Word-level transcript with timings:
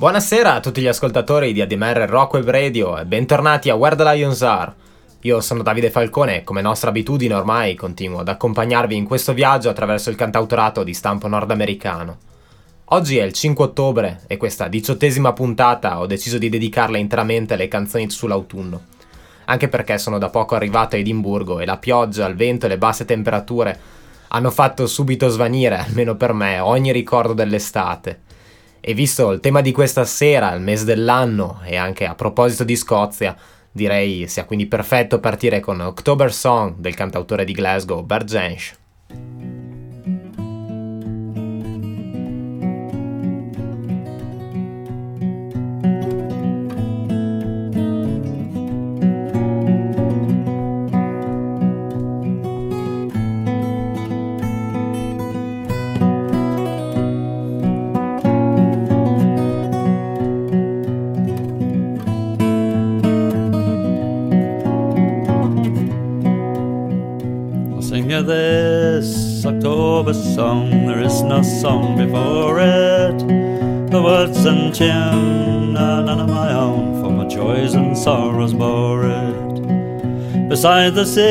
Buonasera 0.00 0.54
a 0.54 0.60
tutti 0.60 0.80
gli 0.80 0.86
ascoltatori 0.86 1.52
di 1.52 1.60
ADMR 1.60 2.06
Rock 2.08 2.32
Web 2.32 2.48
Radio 2.48 2.96
e 2.96 3.04
bentornati 3.04 3.68
a 3.68 3.74
Where 3.74 3.96
the 3.96 4.04
Lions 4.04 4.40
Are. 4.40 4.72
Io 5.20 5.42
sono 5.42 5.62
Davide 5.62 5.90
Falcone 5.90 6.38
e 6.38 6.42
come 6.42 6.62
nostra 6.62 6.88
abitudine 6.88 7.34
ormai 7.34 7.74
continuo 7.74 8.20
ad 8.20 8.28
accompagnarvi 8.28 8.96
in 8.96 9.04
questo 9.04 9.34
viaggio 9.34 9.68
attraverso 9.68 10.08
il 10.08 10.16
cantautorato 10.16 10.84
di 10.84 10.94
stampo 10.94 11.28
nordamericano. 11.28 12.16
Oggi 12.86 13.18
è 13.18 13.24
il 13.24 13.34
5 13.34 13.62
ottobre 13.62 14.22
e 14.26 14.38
questa 14.38 14.68
diciottesima 14.68 15.34
puntata 15.34 15.98
ho 15.98 16.06
deciso 16.06 16.38
di 16.38 16.48
dedicarla 16.48 16.96
interamente 16.96 17.52
alle 17.52 17.68
canzoni 17.68 18.08
sull'autunno. 18.08 18.80
Anche 19.44 19.68
perché 19.68 19.98
sono 19.98 20.16
da 20.16 20.30
poco 20.30 20.54
arrivato 20.54 20.96
a 20.96 20.98
Edimburgo 20.98 21.60
e 21.60 21.66
la 21.66 21.76
pioggia, 21.76 22.26
il 22.26 22.36
vento 22.36 22.64
e 22.64 22.70
le 22.70 22.78
basse 22.78 23.04
temperature 23.04 23.78
hanno 24.28 24.50
fatto 24.50 24.86
subito 24.86 25.28
svanire, 25.28 25.76
almeno 25.76 26.14
per 26.14 26.32
me, 26.32 26.58
ogni 26.58 26.90
ricordo 26.90 27.34
dell'estate. 27.34 28.28
E 28.80 28.94
visto 28.94 29.30
il 29.30 29.40
tema 29.40 29.60
di 29.60 29.72
questa 29.72 30.04
sera, 30.04 30.54
il 30.54 30.62
mese 30.62 30.84
dell'anno 30.84 31.60
e 31.64 31.76
anche 31.76 32.06
a 32.06 32.14
proposito 32.14 32.64
di 32.64 32.76
Scozia, 32.76 33.36
direi 33.70 34.26
sia 34.26 34.44
quindi 34.44 34.66
perfetto 34.66 35.20
partire 35.20 35.60
con 35.60 35.80
October 35.80 36.32
Song 36.32 36.76
del 36.78 36.94
cantautore 36.94 37.44
di 37.44 37.52
Glasgow 37.52 38.02
Bert 38.02 38.24
Jansch. 38.24 39.59
This 68.26 69.46
October 69.46 70.12
song. 70.12 70.86
There 70.86 71.00
is 71.00 71.22
no 71.22 71.40
song 71.42 71.96
before 71.96 72.60
it. 72.60 73.18
The 73.90 74.02
words 74.02 74.44
and 74.44 74.74
tune 74.74 75.74
are 75.74 76.02
none 76.02 76.20
of 76.20 76.28
my 76.28 76.52
own, 76.52 77.02
for 77.02 77.10
my 77.10 77.26
joys 77.26 77.72
and 77.72 77.96
sorrows 77.96 78.52
bore 78.52 79.06
it. 79.06 80.48
Beside 80.50 80.94
the 80.94 81.06
sea, 81.06 81.22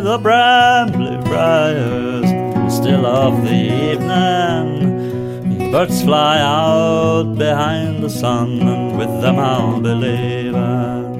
the 0.00 0.18
brambly 0.22 1.20
briars, 1.24 2.30
still 2.72 3.04
of 3.04 3.42
the 3.42 3.92
evening. 3.92 5.72
Birds 5.72 6.02
fly 6.02 6.38
out 6.38 7.34
behind 7.36 8.04
the 8.04 8.10
sun, 8.10 8.60
and 8.62 8.96
with 8.96 9.20
them 9.20 9.40
I'll 9.40 9.80
be 9.80 9.94
leaving. 9.94 11.11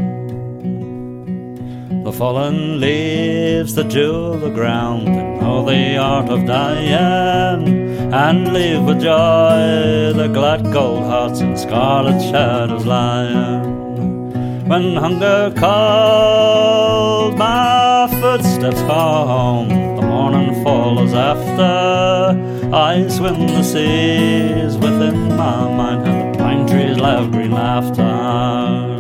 Fallen 2.23 2.79
leaves 2.79 3.75
that 3.75 3.89
jewel 3.89 4.39
the 4.39 4.49
ground 4.49 5.09
and 5.09 5.41
know 5.41 5.65
the 5.65 5.97
art 5.97 6.29
of 6.29 6.47
dying, 6.47 8.15
and 8.15 8.53
leave 8.53 8.85
with 8.85 9.01
joy 9.01 10.13
the 10.13 10.31
glad 10.33 10.63
gold 10.73 11.03
hearts 11.03 11.41
and 11.41 11.59
scarlet 11.59 12.23
shadows 12.23 12.87
lying. 12.87 14.69
When 14.69 14.95
hunger 14.95 15.53
called 15.57 17.37
my 17.37 18.07
footsteps 18.21 18.83
home, 18.83 19.97
the 19.97 20.03
morning 20.03 20.63
follows 20.63 21.15
after. 21.15 22.73
I 22.73 23.09
swim 23.09 23.49
the 23.49 23.65
seas 23.65 24.77
within 24.77 25.37
my 25.37 25.67
mind, 25.77 26.07
and 26.07 26.35
the 26.35 26.39
pine 26.39 26.69
trees 26.69 26.99
laugh 26.99 27.29
green 27.33 27.51
laughter. 27.51 28.92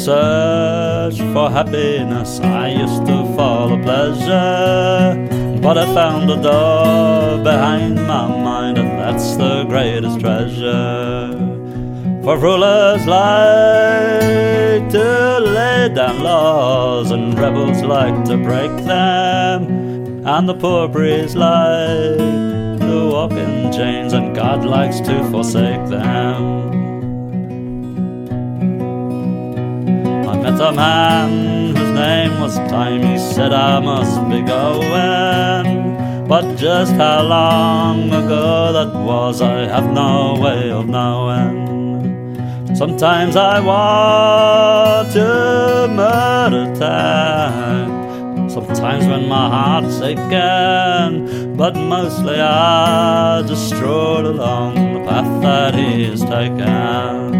Search 0.00 1.18
for 1.34 1.50
happiness, 1.50 2.40
I 2.40 2.68
used 2.68 3.04
to 3.04 3.34
follow 3.36 3.76
pleasure. 3.82 5.60
But 5.60 5.76
I 5.76 5.84
found 5.92 6.30
a 6.30 6.40
door 6.40 7.44
behind 7.44 7.96
my 7.96 8.26
mind, 8.28 8.78
and 8.78 8.98
that's 8.98 9.36
the 9.36 9.64
greatest 9.64 10.20
treasure. 10.20 11.36
For 12.24 12.38
rulers 12.38 13.06
like 13.06 14.88
to 14.96 15.38
lay 15.40 15.90
down 15.94 16.22
laws, 16.22 17.10
and 17.10 17.38
rebels 17.38 17.82
like 17.82 18.24
to 18.24 18.38
break 18.38 18.74
them. 18.86 20.24
And 20.26 20.48
the 20.48 20.54
poor 20.54 20.88
breeze 20.88 21.36
like 21.36 22.80
to 22.86 23.10
walk 23.12 23.32
in 23.32 23.70
chains, 23.70 24.14
and 24.14 24.34
God 24.34 24.64
likes 24.64 25.00
to 25.00 25.24
forsake 25.30 25.84
them. 25.88 26.79
Met 30.42 30.60
a 30.60 30.72
man 30.72 31.76
whose 31.76 31.90
name 31.90 32.40
was 32.40 32.56
Time. 32.70 33.02
He 33.02 33.18
said 33.18 33.52
I 33.52 33.80
must 33.80 34.16
be 34.28 34.40
going. 34.42 36.26
But 36.26 36.56
just 36.56 36.92
how 36.92 37.22
long 37.22 38.12
ago 38.12 38.72
that 38.72 38.94
was, 38.94 39.42
I 39.42 39.66
have 39.66 39.92
no 39.92 40.38
way 40.40 40.70
of 40.70 40.88
knowing. 40.88 41.70
Sometimes 42.74 43.36
I 43.36 43.60
want 43.60 45.12
to 45.12 45.88
murder 45.90 46.74
time. 46.76 48.48
Sometimes 48.48 49.06
when 49.06 49.28
my 49.28 49.48
heart's 49.48 50.00
aching, 50.00 51.56
but 51.56 51.74
mostly 51.74 52.40
I 52.40 53.42
just 53.46 53.68
stroll 53.68 54.26
along 54.26 54.74
the 54.74 55.00
path 55.08 55.42
that 55.42 55.74
has 55.74 56.22
taken. 56.22 57.39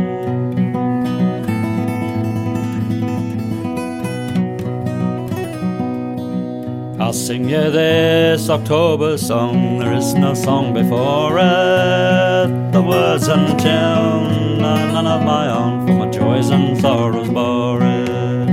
I'll 7.10 7.15
sing 7.15 7.48
you 7.48 7.72
this 7.72 8.48
October 8.48 9.19
song. 9.19 9.81
There 9.81 9.93
is 9.94 10.15
no 10.15 10.32
song 10.32 10.72
before 10.72 11.38
it. 11.41 12.71
The 12.71 12.80
words 12.80 13.27
and 13.27 13.59
tune 13.59 14.62
are 14.62 14.92
none 14.92 15.09
of 15.09 15.24
my 15.24 15.51
own, 15.51 15.89
for 15.89 15.95
my 15.95 16.09
joys 16.09 16.51
and 16.51 16.80
sorrows 16.80 17.28
bore 17.28 17.80
it. 17.83 18.47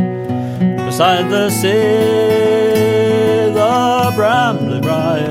Beside 0.88 1.30
the 1.30 1.52
sea, 1.52 1.68
the 3.54 4.12
brambly 4.18 4.82
briars, 4.82 5.30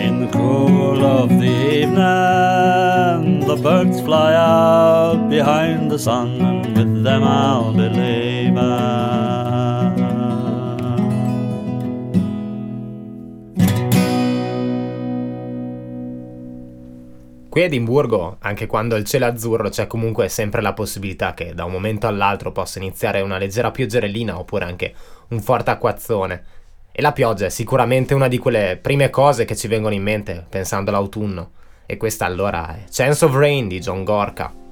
in 0.00 0.20
the 0.24 0.28
cool 0.32 1.04
of 1.04 1.28
the 1.28 1.82
evening, 1.82 3.40
the 3.46 3.56
birds 3.56 4.00
fly 4.00 4.32
out 4.32 5.28
behind 5.28 5.90
the 5.90 5.98
sun, 5.98 6.40
and 6.40 6.74
with 6.74 7.02
them 7.04 7.22
I'll 7.22 7.74
be 7.74 7.90
leaving. 7.90 9.43
Qui 17.54 17.62
a 17.62 17.66
Edimburgo, 17.66 18.38
anche 18.40 18.66
quando 18.66 18.96
il 18.96 19.04
cielo 19.04 19.26
è 19.26 19.28
azzurro, 19.28 19.68
c'è 19.68 19.86
comunque 19.86 20.28
sempre 20.28 20.60
la 20.60 20.72
possibilità 20.72 21.34
che 21.34 21.54
da 21.54 21.64
un 21.64 21.70
momento 21.70 22.08
all'altro 22.08 22.50
possa 22.50 22.80
iniziare 22.80 23.20
una 23.20 23.38
leggera 23.38 23.70
pioggerellina 23.70 24.36
oppure 24.36 24.64
anche 24.64 24.92
un 25.28 25.40
forte 25.40 25.70
acquazzone. 25.70 26.44
E 26.90 27.00
la 27.00 27.12
pioggia 27.12 27.46
è 27.46 27.50
sicuramente 27.50 28.12
una 28.12 28.26
di 28.26 28.38
quelle 28.38 28.76
prime 28.82 29.08
cose 29.08 29.44
che 29.44 29.54
ci 29.54 29.68
vengono 29.68 29.94
in 29.94 30.02
mente 30.02 30.44
pensando 30.48 30.90
all'autunno. 30.90 31.52
E 31.86 31.96
questa 31.96 32.24
allora 32.24 32.74
è 32.74 32.84
Chance 32.90 33.24
of 33.24 33.36
Rain 33.36 33.68
di 33.68 33.78
John 33.78 34.02
Gorka. 34.02 34.63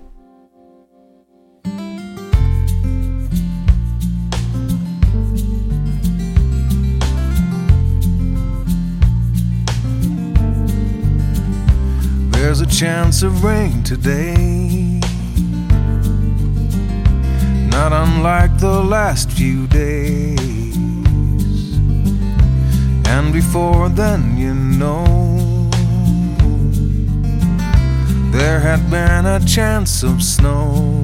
There's 12.43 12.61
a 12.61 12.67
chance 12.67 13.23
of 13.23 13.44
rain 13.44 13.85
today. 13.85 14.99
Not 17.71 17.93
unlike 17.93 18.59
the 18.59 18.83
last 18.83 19.31
few 19.31 19.69
days. 19.69 20.41
And 23.06 23.33
before 23.33 23.89
then, 23.91 24.37
you 24.37 24.55
know, 24.55 25.71
there 28.33 28.59
had 28.59 28.91
been 28.91 29.25
a 29.25 29.39
chance 29.47 30.03
of 30.03 30.21
snow. 30.21 31.00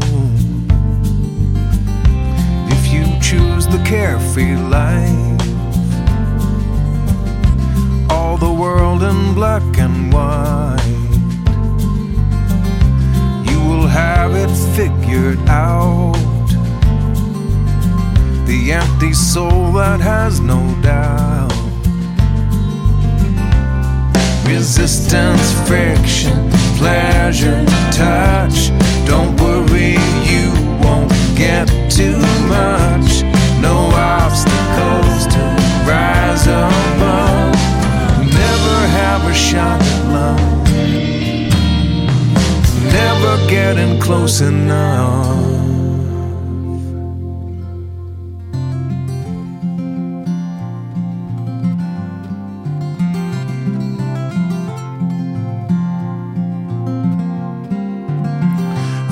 If 2.66 2.92
you 2.92 3.04
choose 3.20 3.68
the 3.68 3.80
carefree 3.86 4.56
life, 4.56 5.40
all 8.10 8.36
the 8.36 8.52
world 8.52 9.04
in 9.04 9.34
black 9.34 9.78
and 9.78 10.12
white 10.12 11.07
have 13.88 14.34
it 14.34 14.50
figured 14.76 15.38
out. 15.48 16.12
The 18.46 18.72
empty 18.72 19.12
soul 19.12 19.72
that 19.72 20.00
has 20.00 20.40
no 20.40 20.60
doubt. 20.82 21.52
Resistance, 24.46 25.52
friction, 25.68 26.50
pleasure, 26.76 27.64
touch. 27.92 28.70
Don't 29.06 29.34
worry, 29.40 29.96
you 30.30 30.52
won't 30.82 31.12
get 31.36 31.66
too 31.90 32.18
much. 32.48 33.22
No 33.60 33.90
obstacles 33.94 35.26
to 35.34 35.42
rise 35.88 36.46
above. 36.46 37.54
Never 38.20 38.76
have 38.98 39.30
a 39.30 39.34
shot 39.34 39.80
at 39.80 40.12
love 40.12 40.57
never 43.20 43.46
getting 43.48 44.00
close 44.00 44.40
enough. 44.40 45.26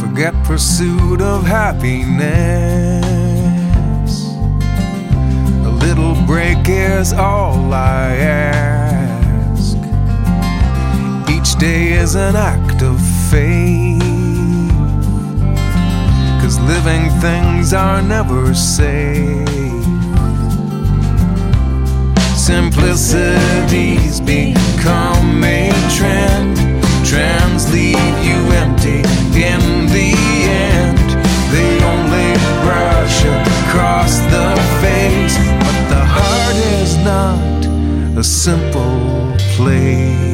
Forget 0.01 0.35
pursuit 0.45 1.21
of 1.21 1.45
happiness. 1.45 3.05
A 5.65 5.71
little 5.71 6.15
break 6.27 6.69
is 6.69 7.13
all 7.13 7.73
I 7.73 8.15
ask. 8.17 9.77
Each 11.29 11.57
day 11.59 11.93
is 11.93 12.15
an 12.15 12.37
act 12.37 12.83
of 12.83 13.01
faith. 13.31 13.86
Living 16.67 17.09
things 17.21 17.73
are 17.73 18.03
never 18.03 18.53
safe. 18.53 19.47
Simplicity's 22.37 24.21
become 24.21 25.45
a 25.45 25.71
trend. 25.97 26.57
Trends 27.07 27.73
leave 27.73 28.17
you 28.29 28.39
empty 28.63 28.99
in 29.49 29.87
the 29.95 30.13
end. 30.73 31.09
They 31.53 31.71
only 31.93 32.35
brush 32.65 33.19
across 33.25 34.19
the 34.35 34.49
face, 34.83 35.37
but 35.63 35.79
the 35.89 36.05
heart 36.05 36.57
is 36.81 36.97
not 36.99 38.19
a 38.19 38.25
simple 38.25 39.37
place. 39.55 40.26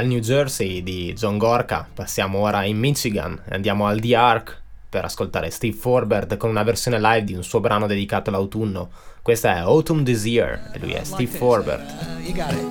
Dal 0.00 0.08
New 0.08 0.20
Jersey 0.20 0.82
di 0.82 1.12
John 1.12 1.36
Gorka 1.36 1.86
passiamo 1.92 2.38
ora 2.38 2.64
in 2.64 2.78
Michigan 2.78 3.38
e 3.46 3.54
andiamo 3.54 3.86
al 3.86 4.00
The 4.00 4.16
Ark 4.16 4.62
per 4.88 5.04
ascoltare 5.04 5.50
Steve 5.50 5.76
Forbert 5.76 6.38
con 6.38 6.48
una 6.48 6.62
versione 6.62 6.98
live 6.98 7.24
di 7.24 7.34
un 7.34 7.44
suo 7.44 7.60
brano 7.60 7.86
dedicato 7.86 8.30
all'autunno. 8.30 8.88
Questa 9.20 9.56
è 9.56 9.58
Autumn 9.58 10.02
This 10.02 10.24
Year 10.24 10.70
e 10.72 10.78
lui 10.78 10.92
è 10.92 11.04
Steve 11.04 11.30
Forbert. 11.30 11.84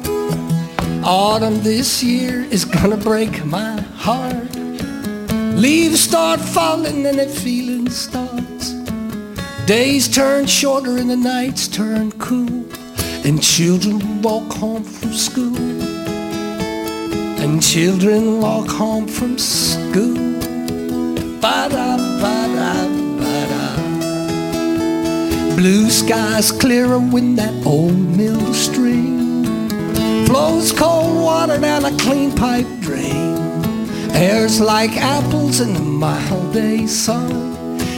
Uh. 0.01 1.05
Autumn 1.05 1.61
this 1.61 2.01
year 2.01 2.47
is 2.49 2.67
gonna 2.67 2.97
break 2.97 3.43
my 3.43 3.79
heart. 3.95 4.55
Leaves 5.53 6.01
start 6.01 6.39
falling 6.39 7.05
and 7.05 7.19
the 7.19 7.27
feeling 7.27 7.87
starts. 7.89 8.73
Days 9.67 10.09
turn 10.09 10.47
shorter 10.47 10.97
and 10.97 11.11
the 11.11 11.15
nights 11.15 11.67
turn 11.67 12.11
cool. 12.17 12.65
And 13.23 13.39
children 13.39 14.23
walk 14.23 14.51
home 14.51 14.83
from 14.83 15.13
school. 15.13 15.78
And 17.41 17.63
children 17.63 18.41
walk 18.41 18.67
home 18.67 19.07
from 19.07 19.37
school. 19.37 20.39
Ba-da, 21.39 21.97
ba-da, 22.21 22.73
ba-da. 23.17 23.65
Blue 25.55 25.89
skies 25.89 26.51
clearer 26.51 26.99
when 26.99 27.35
that 27.35 27.53
old 27.65 27.97
mill 27.97 28.53
stream 28.53 29.69
flows 30.25 30.71
cold 30.71 31.15
water 31.23 31.57
down 31.57 31.85
a 31.85 31.97
clean 31.97 32.35
pipe 32.35 32.67
drain. 32.81 33.37
Air's 34.11 34.59
like 34.59 34.97
apples 34.97 35.61
in 35.61 35.73
the 35.73 35.79
mild 35.79 36.53
day 36.53 36.85
sun 36.87 37.49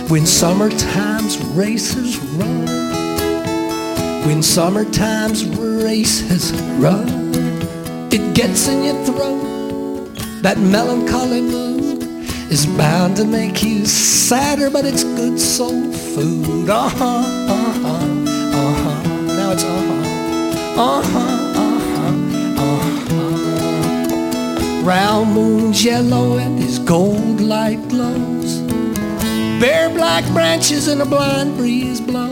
when 0.08 0.26
summertime's 0.26 1.38
races 1.56 2.20
run. 2.38 2.68
When 4.28 4.44
summertime's 4.44 5.46
races 5.48 6.54
run, 6.80 7.21
it 8.14 8.36
gets 8.36 8.68
in 8.68 8.84
your 8.84 9.06
throat, 9.06 10.16
that 10.42 10.58
melancholy 10.58 11.42
mood. 11.42 12.04
is 12.52 12.66
bound 12.66 13.16
to 13.16 13.24
make 13.24 13.64
you 13.64 13.86
sadder, 13.86 14.70
but 14.70 14.84
it's 14.86 15.04
good 15.04 15.40
soul 15.40 15.92
food. 15.94 16.70
Uh 16.70 16.90
huh, 16.90 17.06
uh 17.06 17.74
huh, 17.84 18.06
uh 18.60 18.74
huh. 18.84 19.04
Now 19.38 19.52
it's 19.54 19.64
uh 19.64 19.70
huh, 20.76 20.84
uh 20.84 21.02
huh, 21.02 21.32
uh 21.64 21.80
huh, 21.96 22.14
uh 22.64 22.80
huh. 23.10 24.84
Round 24.84 25.32
moon's 25.34 25.84
yellow 25.84 26.38
and 26.38 26.60
his 26.60 26.80
gold 26.80 27.40
light 27.40 27.80
glows. 27.88 28.60
Bare 29.62 29.90
black 29.90 30.26
branches 30.34 30.88
and 30.90 31.02
a 31.02 31.06
blind 31.06 31.56
breeze 31.56 32.02
blow. 32.02 32.32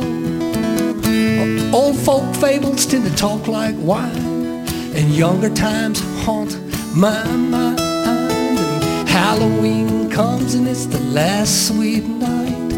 Old 1.71 1.95
folk 1.97 2.35
fables 2.35 2.85
tend 2.85 3.05
to 3.05 3.15
talk 3.15 3.47
like 3.47 3.75
wine, 3.77 4.28
and 4.99 5.15
younger 5.15 5.49
times 5.49 6.01
haunt 6.25 6.59
my 6.93 7.23
mind. 7.23 7.79
And 7.79 9.07
Halloween 9.07 10.09
comes 10.09 10.55
and 10.55 10.67
it's 10.67 10.87
the 10.87 10.99
last 10.99 11.69
sweet 11.69 12.03
night. 12.03 12.73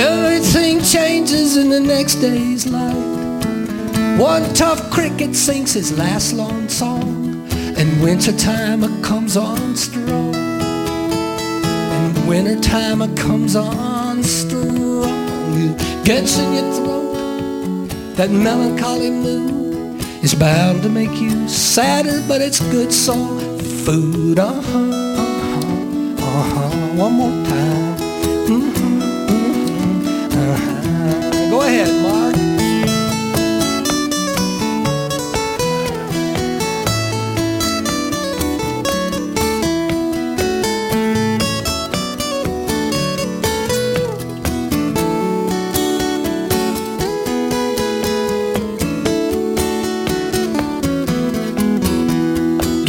Everything 0.00 0.82
changes 0.82 1.56
in 1.56 1.68
the 1.68 1.78
next 1.78 2.16
day's 2.16 2.66
light. 2.66 2.96
One 4.18 4.42
tough 4.54 4.90
cricket 4.90 5.36
sings 5.36 5.72
his 5.74 5.96
last 5.96 6.32
long 6.32 6.68
song, 6.68 7.46
and 7.78 8.02
wintertime 8.02 8.82
comes 9.02 9.36
on 9.36 9.76
strong. 9.76 10.34
And 11.94 12.26
wintertime 12.26 13.14
comes 13.14 13.54
on 13.54 14.24
strong. 14.24 15.06
It 15.56 16.04
gets 16.04 16.36
in 16.40 16.52
your 16.52 16.72
throat, 16.74 18.16
that 18.16 18.30
melancholy 18.30 19.10
mood 19.10 19.61
is 20.22 20.34
bound 20.34 20.82
to 20.82 20.88
make 20.88 21.20
you 21.20 21.48
sadder, 21.48 22.22
but 22.28 22.40
it's 22.40 22.60
good 22.70 22.92
soul 22.92 23.38
food. 23.84 24.38
Uh 24.38 24.52
huh, 24.52 24.78
uh 24.78 25.24
huh, 25.52 26.26
uh 26.26 26.42
huh. 26.54 26.70
One 26.96 27.12
more 27.14 27.46
time. 27.46 27.96
Mhm, 28.46 29.00
mhm, 29.28 30.32
uh-huh. 30.32 31.50
Go 31.50 31.60
ahead, 31.62 31.90
Mark. 32.02 32.21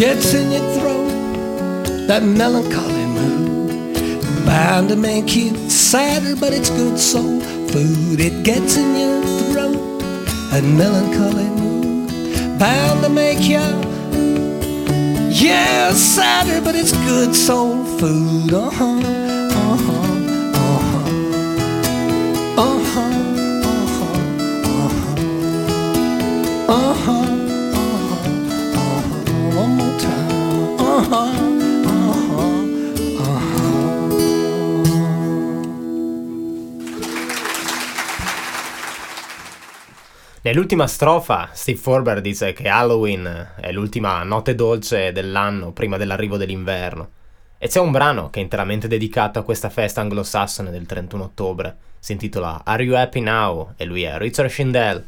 Gets 0.03 0.33
in 0.33 0.51
your 0.51 0.67
throat, 0.77 1.07
that 2.07 2.23
melancholy 2.23 3.05
mood. 3.05 4.45
Bound 4.45 4.89
to 4.89 4.97
make 4.97 5.33
you 5.33 5.55
sadder, 5.69 6.35
but 6.35 6.51
it's 6.51 6.69
good 6.69 6.99
soul 6.99 7.39
food. 7.69 8.19
It 8.19 8.43
gets 8.43 8.75
in 8.75 8.97
your 8.99 9.23
throat, 9.53 9.77
that 10.51 10.65
melancholy 10.65 11.47
mood. 11.61 12.59
Bound 12.59 13.01
to 13.03 13.09
make 13.09 13.39
you, 13.43 13.63
yeah, 15.31 15.93
sadder, 15.93 16.59
but 16.59 16.75
it's 16.75 16.91
good 17.07 17.33
soul 17.33 17.85
food. 17.97 18.53
Uh 18.53 18.69
huh, 18.71 18.99
uh 19.55 19.77
huh, 19.85 20.03
uh 20.59 20.79
huh, 20.89 21.07
uh 22.57 22.77
huh, 22.91 23.13
uh 23.63 23.87
huh, 26.67 26.73
uh 26.73 26.93
huh, 27.05 27.32
Nell'ultima 40.53 40.85
strofa, 40.85 41.49
Steve 41.51 41.79
Forber 41.79 42.21
dice 42.21 42.53
che 42.53 42.69
Halloween 42.69 43.53
è 43.59 43.71
l'ultima 43.71 44.21
notte 44.21 44.53
dolce 44.53 45.11
dell'anno 45.11 45.71
prima 45.71 45.97
dell'arrivo 45.97 46.37
dell'inverno. 46.37 47.09
E 47.57 47.67
c'è 47.67 47.79
un 47.79 47.89
brano 47.89 48.29
che 48.29 48.39
è 48.39 48.43
interamente 48.43 48.87
dedicato 48.87 49.39
a 49.39 49.43
questa 49.43 49.71
festa 49.71 50.01
anglosassone 50.01 50.69
del 50.69 50.85
31 50.85 51.23
ottobre. 51.23 51.75
Si 51.97 52.11
intitola 52.11 52.61
Are 52.63 52.83
You 52.83 52.95
Happy 52.95 53.19
Now? 53.19 53.73
E 53.77 53.85
lui 53.85 54.03
è 54.03 54.15
Richard 54.19 54.51
Schindel. 54.51 55.03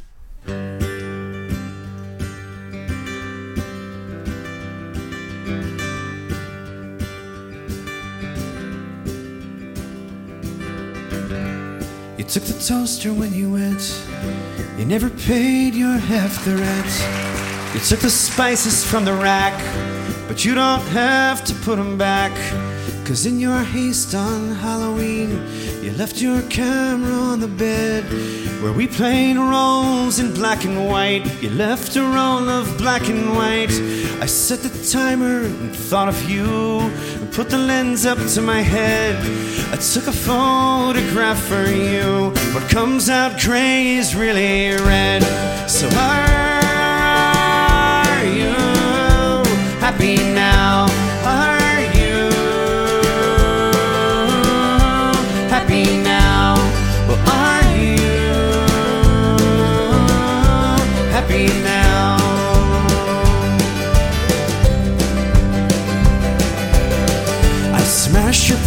You 12.17 12.25
took 12.25 12.43
the 12.45 12.57
toaster 12.67 13.11
when 13.11 13.31
you 13.31 13.51
went. 13.51 14.34
You 14.77 14.83
never 14.85 15.09
paid 15.09 15.73
your 15.73 15.97
half 15.97 16.43
the 16.43 16.57
rent. 16.57 17.73
You 17.73 17.79
took 17.79 18.01
the 18.01 18.09
spices 18.09 18.83
from 18.83 19.05
the 19.05 19.13
rack, 19.13 19.53
but 20.27 20.43
you 20.43 20.53
don't 20.53 20.81
have 20.89 21.45
to 21.45 21.53
put 21.53 21.77
them 21.77 21.97
back. 21.97 22.33
Cause 23.05 23.27
in 23.27 23.39
your 23.39 23.61
haste 23.63 24.15
on 24.15 24.49
Halloween, 24.55 25.29
you 25.83 25.91
left 25.91 26.19
your 26.19 26.41
camera 26.49 27.13
on 27.13 27.39
the 27.39 27.47
bed 27.47 28.03
where 28.63 28.73
we 28.73 28.87
played 28.87 29.37
roles 29.37 30.17
in 30.17 30.33
black 30.33 30.65
and 30.65 30.87
white. 30.89 31.23
You 31.39 31.51
left 31.51 31.95
a 31.97 32.01
roll 32.01 32.49
of 32.49 32.77
black 32.79 33.07
and 33.07 33.35
white. 33.35 33.69
I 34.19 34.25
set 34.25 34.61
the 34.61 34.89
timer 34.91 35.41
and 35.43 35.75
thought 35.75 36.07
of 36.07 36.27
you 36.27 36.79
and 37.19 37.31
put 37.31 37.51
the 37.51 37.59
lens 37.59 38.07
up 38.07 38.17
to 38.33 38.41
my 38.41 38.61
head. 38.61 39.15
I 39.71 39.77
took 39.77 40.07
a 40.07 40.11
photograph 40.11 41.39
for 41.39 41.67
you. 41.69 42.31
What 42.55 42.67
comes 42.71 43.07
out 43.07 43.39
gray 43.39 43.97
is 43.97 44.15
really 44.15 44.71
red. 44.71 45.21
So 45.69 45.87
are 45.89 46.55
you 48.25 48.55
happy 49.79 50.34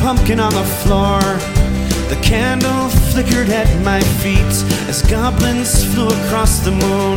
pumpkin 0.09 0.41
on 0.41 0.55
the 0.55 0.65
floor. 0.81 1.21
The 2.09 2.19
candle 2.23 2.89
flickered 3.13 3.51
at 3.51 3.69
my 3.85 4.01
feet 4.23 4.55
as 4.89 5.03
goblins 5.03 5.85
flew 5.93 6.09
across 6.09 6.61
the 6.61 6.71
moon. 6.71 7.17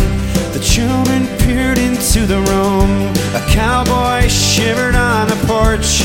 The 0.51 0.60
children 0.60 1.25
peered 1.39 1.77
into 1.77 2.25
the 2.25 2.41
room. 2.51 2.91
A 3.31 3.41
cowboy 3.48 4.27
shivered 4.27 4.95
on 4.95 5.31
a 5.31 5.39
porch. 5.48 6.03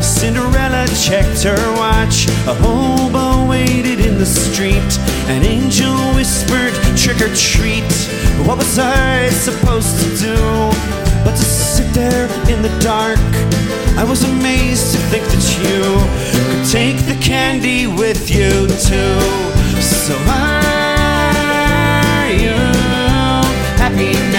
Cinderella 0.00 0.86
checked 0.94 1.42
her 1.42 1.58
watch. 1.74 2.28
A 2.46 2.54
hobo 2.62 3.50
waited 3.50 3.98
in 3.98 4.16
the 4.16 4.30
street. 4.44 4.92
An 5.26 5.42
angel 5.42 5.96
whispered, 6.14 6.72
trick 6.96 7.20
or 7.20 7.34
treat. 7.34 7.90
What 8.46 8.58
was 8.58 8.78
I 8.78 9.28
supposed 9.30 9.98
to 10.04 10.08
do? 10.16 10.38
But 11.24 11.34
to 11.34 11.44
sit 11.44 11.92
there 11.92 12.26
in 12.48 12.62
the 12.62 12.70
dark. 12.78 13.18
I 13.98 14.04
was 14.04 14.22
amazed 14.22 14.92
to 14.92 14.98
think 15.10 15.24
that 15.24 15.44
you 15.58 15.82
could 16.46 16.64
take 16.70 16.98
the 17.10 17.16
candy 17.20 17.88
with 17.88 18.30
you 18.30 18.68
too. 18.88 19.20
So 19.82 20.14
are 20.28 21.50
you 22.30 22.54
happy 23.76 24.12
now? 24.30 24.37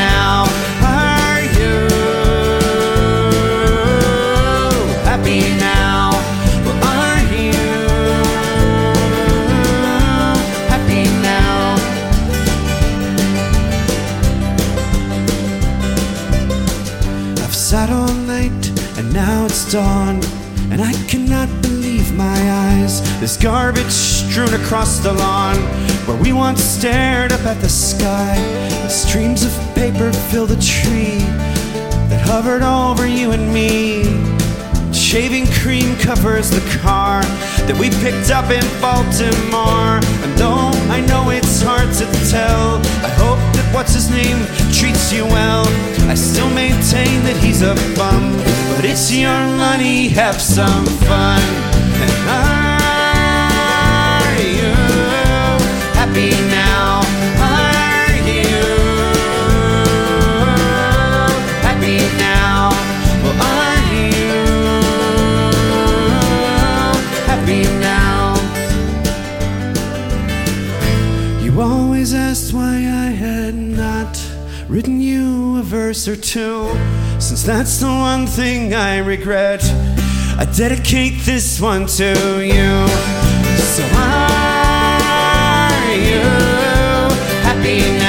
Dawn, 19.65 20.21
and 20.71 20.81
I 20.81 20.93
cannot 21.07 21.49
believe 21.61 22.13
my 22.15 22.39
eyes. 22.51 23.01
There's 23.19 23.37
garbage 23.37 23.91
strewn 23.91 24.53
across 24.53 24.99
the 24.99 25.13
lawn 25.13 25.57
where 26.07 26.21
we 26.21 26.33
once 26.33 26.61
stared 26.61 27.31
up 27.31 27.41
at 27.45 27.59
the 27.61 27.69
sky. 27.69 28.37
Streams 28.87 29.43
of 29.43 29.51
paper 29.75 30.11
fill 30.31 30.45
the 30.45 30.55
tree 30.55 31.19
that 32.09 32.21
hovered 32.25 32.63
over 32.63 33.07
you 33.07 33.31
and 33.31 33.53
me. 33.53 34.03
Shaving 34.93 35.47
cream 35.61 35.95
covers 35.97 36.49
the 36.49 36.79
car 36.79 37.21
that 37.67 37.77
we 37.79 37.89
picked 37.89 38.31
up 38.31 38.49
in 38.51 38.63
Baltimore. 38.81 39.98
I 40.99 41.05
know 41.05 41.29
it's 41.29 41.61
hard 41.61 41.93
to 41.93 42.05
tell, 42.29 42.75
I 43.07 43.09
hope 43.23 43.39
that 43.55 43.73
what's 43.73 43.93
his 43.93 44.09
name 44.11 44.35
treats 44.75 44.75
treats 44.75 45.13
you 45.13 45.23
well. 45.23 45.63
I 46.11 46.13
still 46.13 46.49
maintain 46.49 47.23
that 47.23 47.39
he's 47.39 47.61
a 47.61 47.73
bum, 47.95 48.35
but 48.75 48.83
it's 48.83 49.09
your 49.09 49.39
money, 49.55 50.09
have 50.09 50.41
some 50.41 50.85
fun. 51.07 51.39
And 52.03 52.11
are 52.35 52.83
you 54.43 54.75
happy 55.95 56.35
always 71.99 72.13
asked 72.13 72.53
why 72.53 72.75
I 72.77 73.11
had 73.11 73.53
not 73.55 74.17
written 74.69 75.01
you 75.01 75.57
a 75.57 75.61
verse 75.61 76.07
or 76.07 76.15
two. 76.15 76.71
Since 77.19 77.43
that's 77.43 77.77
the 77.81 77.87
one 77.87 78.25
thing 78.25 78.73
I 78.73 78.99
regret, 78.99 79.61
I 80.37 80.45
dedicate 80.55 81.25
this 81.25 81.59
one 81.59 81.87
to 81.97 82.13
you. 82.41 82.87
So 83.57 83.83
are 83.97 85.71
you 85.93 86.21
happy 87.43 87.81
now? 87.99 88.08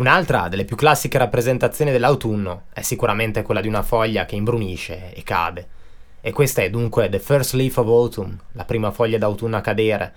Un'altra 0.00 0.48
delle 0.48 0.64
più 0.64 0.76
classiche 0.76 1.18
rappresentazioni 1.18 1.90
dell'autunno 1.90 2.62
è 2.72 2.80
sicuramente 2.80 3.42
quella 3.42 3.60
di 3.60 3.68
una 3.68 3.82
foglia 3.82 4.24
che 4.24 4.34
imbrunisce 4.34 5.12
e 5.12 5.22
cade. 5.22 5.68
E 6.22 6.32
questa 6.32 6.62
è 6.62 6.70
dunque 6.70 7.10
The 7.10 7.18
First 7.18 7.52
Leaf 7.52 7.76
of 7.76 7.86
Autumn, 7.86 8.34
la 8.52 8.64
prima 8.64 8.92
foglia 8.92 9.18
d'autunno 9.18 9.58
a 9.58 9.60
cadere, 9.60 10.12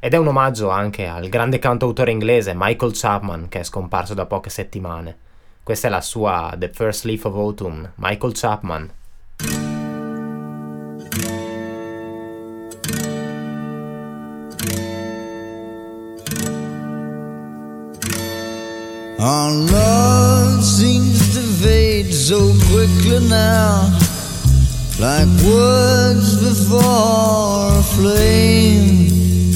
ed 0.00 0.14
è 0.14 0.16
un 0.16 0.26
omaggio 0.26 0.68
anche 0.68 1.06
al 1.06 1.28
grande 1.28 1.60
cantautore 1.60 2.10
inglese 2.10 2.54
Michael 2.56 2.90
Chapman 2.92 3.48
che 3.48 3.60
è 3.60 3.62
scomparso 3.62 4.14
da 4.14 4.26
poche 4.26 4.50
settimane. 4.50 5.16
Questa 5.62 5.86
è 5.86 5.90
la 5.90 6.00
sua 6.00 6.52
The 6.58 6.70
First 6.74 7.04
Leaf 7.04 7.24
of 7.26 7.34
Autumn, 7.36 7.88
Michael 7.98 8.32
Chapman. 8.34 8.90
Our 19.22 19.52
love 19.52 20.64
seems 20.64 21.34
to 21.34 21.42
fade 21.42 22.14
so 22.14 22.54
quickly 22.70 23.20
now, 23.28 23.92
like 24.98 25.28
words 25.44 26.40
before 26.40 26.80
a 26.80 27.82
flame, 27.82 29.52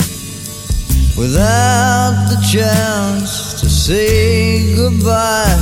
without 1.17 2.29
the 2.29 2.37
chance 2.53 3.59
to 3.63 3.71
say 3.71 4.77
goodbye 4.77 5.57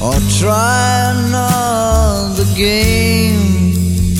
or 0.00 0.14
try 0.40 1.12
another 1.16 2.46
game. 2.56 4.16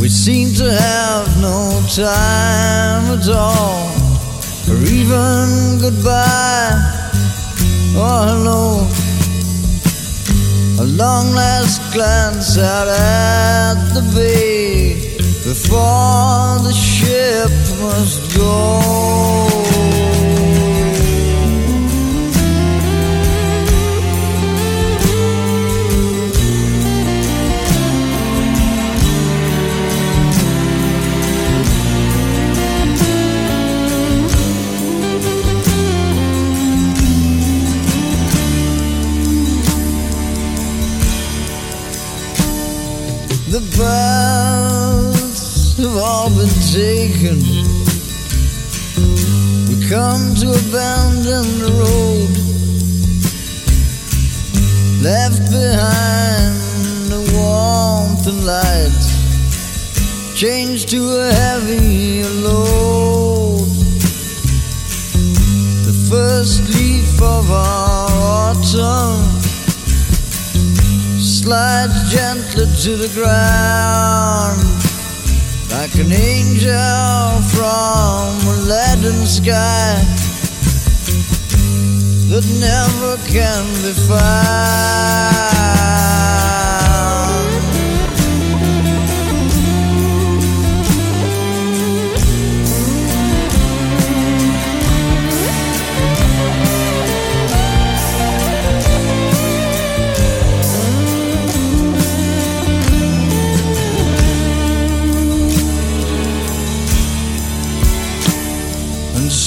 We 0.00 0.08
seem 0.08 0.52
to 0.56 0.68
have 0.68 1.40
no 1.40 1.80
time 1.94 3.20
at 3.20 3.28
all 3.28 3.91
or 4.72 4.78
even 4.84 5.78
goodbye 5.80 6.72
oh, 7.94 8.00
or 8.00 8.20
hello. 8.30 8.64
A 10.82 10.86
long 10.96 11.34
last 11.34 11.80
glance 11.92 12.56
out 12.58 12.88
at 12.88 13.92
the 13.92 14.02
bay 14.14 15.16
before 15.44 16.58
the 16.66 16.72
ship 16.72 17.50
must 17.80 18.20
go. 18.36 20.11
The 43.52 43.60
paths 43.76 45.44
have 45.76 45.96
all 45.98 46.30
been 46.30 46.48
taken. 46.72 47.36
We 49.68 49.76
come 49.90 50.34
to 50.36 50.52
abandon 50.52 51.44
the 51.60 51.70
road. 51.76 52.32
Left 55.02 55.50
behind 55.50 56.56
the 57.12 57.20
warmth 57.36 58.26
and 58.26 58.46
light. 58.46 59.04
Changed 60.34 60.88
to 60.88 61.20
a 61.20 61.30
heavy 61.34 62.24
load. 62.24 63.68
The 65.84 65.92
first 66.08 66.62
leaf 66.70 67.20
of 67.20 67.50
our 67.50 68.08
autumn 68.48 69.31
slides 71.42 72.12
gently 72.12 72.66
to 72.84 72.96
the 72.96 73.10
ground 73.14 74.62
like 75.70 75.94
an 75.96 76.12
angel 76.12 77.42
from 77.50 78.38
a 78.46 78.56
leaden 78.70 79.26
sky 79.26 79.98
that 82.30 82.46
never 82.60 83.16
can 83.26 83.64
be 83.82 83.92
found. 84.06 85.81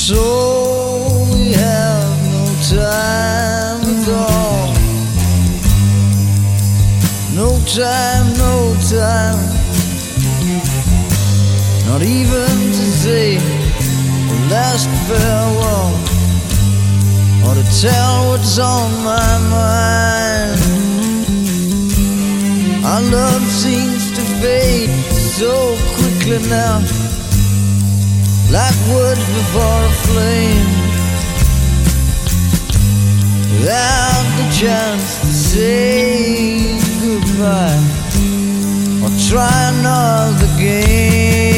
So 0.08 1.26
we 1.34 1.52
have 1.54 2.18
no 2.36 2.46
time 2.78 3.82
at 3.96 4.08
all. 4.14 4.70
No 7.34 7.50
time, 7.66 8.28
no 8.38 8.78
time. 8.86 9.42
Not 11.88 12.04
even 12.04 12.54
to 12.78 12.86
say 13.02 13.38
a 13.38 14.36
last 14.54 14.90
farewell 15.08 15.90
or 17.46 17.56
to 17.56 17.66
tell 17.82 18.30
what's 18.30 18.60
on 18.60 18.92
my 19.04 19.32
mind. 19.58 20.62
Our 22.86 23.02
love 23.02 23.42
seems 23.42 24.12
to 24.12 24.22
fade 24.40 24.92
so 25.10 25.76
quickly 25.98 26.48
now 26.48 27.05
like 28.56 28.80
wood 28.88 29.18
before 29.18 29.82
a 29.84 29.94
flame 30.06 30.72
without 33.52 34.26
the 34.40 34.48
chance 34.60 35.20
to 35.20 35.28
say 35.28 36.80
goodbye 37.02 37.84
or 39.04 39.12
try 39.28 39.58
another 39.74 40.48
game. 40.58 41.55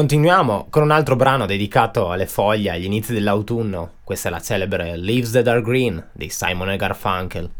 Continuiamo 0.00 0.68
con 0.70 0.82
un 0.82 0.92
altro 0.92 1.14
brano 1.14 1.44
dedicato 1.44 2.10
alle 2.10 2.24
foglie, 2.24 2.70
agli 2.70 2.86
inizi 2.86 3.12
dell'autunno. 3.12 3.96
Questa 4.02 4.28
è 4.28 4.30
la 4.30 4.40
celebre 4.40 4.96
Leaves 4.96 5.32
That 5.32 5.46
Are 5.46 5.60
Green 5.60 6.02
di 6.12 6.30
Simon 6.30 6.70
e 6.70 6.76
Garfunkel. 6.78 7.50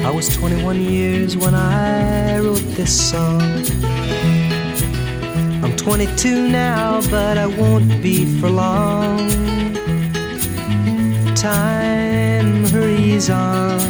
I 0.00 0.10
was 0.10 0.34
21 0.38 0.80
years 0.80 1.36
when 1.36 1.54
I 1.54 2.38
wrote 2.38 2.64
this 2.74 2.90
song. 2.90 3.42
I'm 5.62 5.76
22 5.76 6.48
now, 6.48 7.02
but 7.10 7.36
I 7.36 7.44
won't 7.44 8.00
be 8.00 8.24
for 8.40 8.48
long. 8.48 9.79
Time 11.40 12.66
hurries 12.66 13.30
on, 13.30 13.80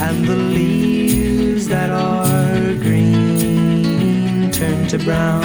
and 0.00 0.24
the 0.24 0.36
leaves 0.36 1.68
that 1.68 1.90
are 1.90 2.72
green 2.76 4.50
turn 4.50 4.88
to 4.88 4.96
brown. 5.04 5.44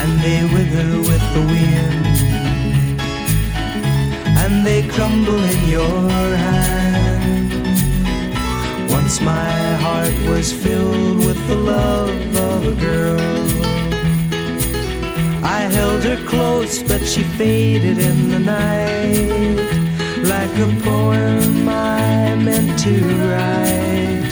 And 0.00 0.12
they 0.24 0.42
wither 0.54 0.90
with 1.10 1.24
the 1.34 1.44
wind 1.52 1.98
and 4.38 4.64
they 4.66 4.88
crumble 4.88 5.44
in 5.54 5.68
your 5.68 6.34
hand. 6.46 7.52
Once 8.90 9.20
my 9.20 9.52
heart 9.84 10.16
was 10.30 10.50
filled 10.50 11.18
with 11.26 11.40
the 11.46 11.57
close, 16.26 16.82
but 16.82 17.02
she 17.04 17.22
faded 17.22 17.98
in 17.98 18.30
the 18.30 18.38
night. 18.38 19.56
Like 20.22 20.54
a 20.58 20.68
poem 20.82 21.68
I 21.68 22.34
meant 22.36 22.78
to 22.80 22.94
write, 23.30 24.28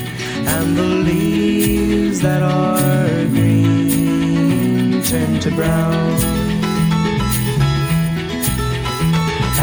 and 0.55 0.77
the 0.77 0.91
leaves 1.09 2.21
that 2.21 2.43
are 2.43 3.25
green 3.27 5.03
turn 5.03 5.41
to 5.41 5.51
brown. 5.51 6.37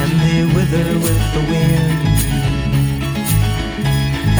and 0.03 0.11
they 0.23 0.41
wither 0.55 0.89
with 1.05 1.23
the 1.35 1.43
wind, 1.51 2.17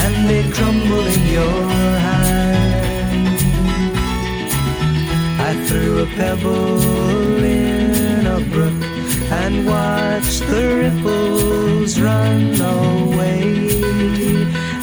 and 0.03 0.15
they 0.29 0.43
crumble 0.55 1.05
in 1.15 1.23
your 1.37 1.61
hand. 2.07 3.39
I 5.49 5.51
threw 5.67 6.03
a 6.03 6.07
pebble 6.17 6.79
brook 8.43 8.81
and 9.31 9.65
watch 9.65 10.39
the 10.39 10.63
ripples 10.83 11.99
run 11.99 12.59
away, 12.59 13.41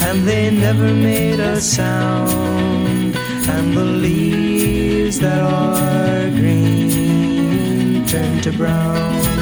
and 0.06 0.26
they 0.28 0.50
never 0.50 0.92
made 0.92 1.40
a 1.40 1.60
sound, 1.60 3.16
and 3.54 3.76
the 3.76 3.84
leaves 3.84 5.18
that 5.20 5.42
are 5.42 6.30
green 6.30 8.06
turn 8.06 8.40
to 8.40 8.52
brown. 8.52 9.40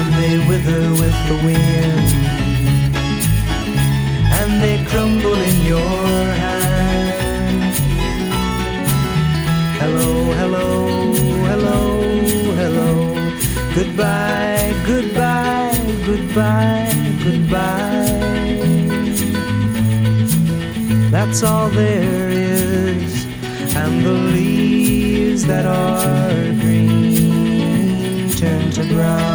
and 0.00 0.14
they 0.14 0.38
wither 0.48 0.84
with 1.02 1.18
the 1.28 1.38
wind, 1.44 2.08
and 4.38 4.50
they 4.62 4.76
crumble 4.90 5.34
in 5.34 5.56
your 5.66 6.24
hand. 6.42 6.59
Hello, 10.40 11.12
hello, 11.50 12.00
hello. 12.60 13.14
Goodbye, 13.74 14.72
goodbye, 14.86 15.78
goodbye, 16.06 16.94
goodbye. 17.22 18.06
That's 21.10 21.42
all 21.42 21.68
there 21.68 22.30
is, 22.30 23.26
and 23.76 24.02
the 24.02 24.12
leaves 24.12 25.44
that 25.44 25.66
are 25.66 26.32
green 26.62 28.30
turn 28.30 28.70
to 28.70 28.84
brown. 28.94 29.29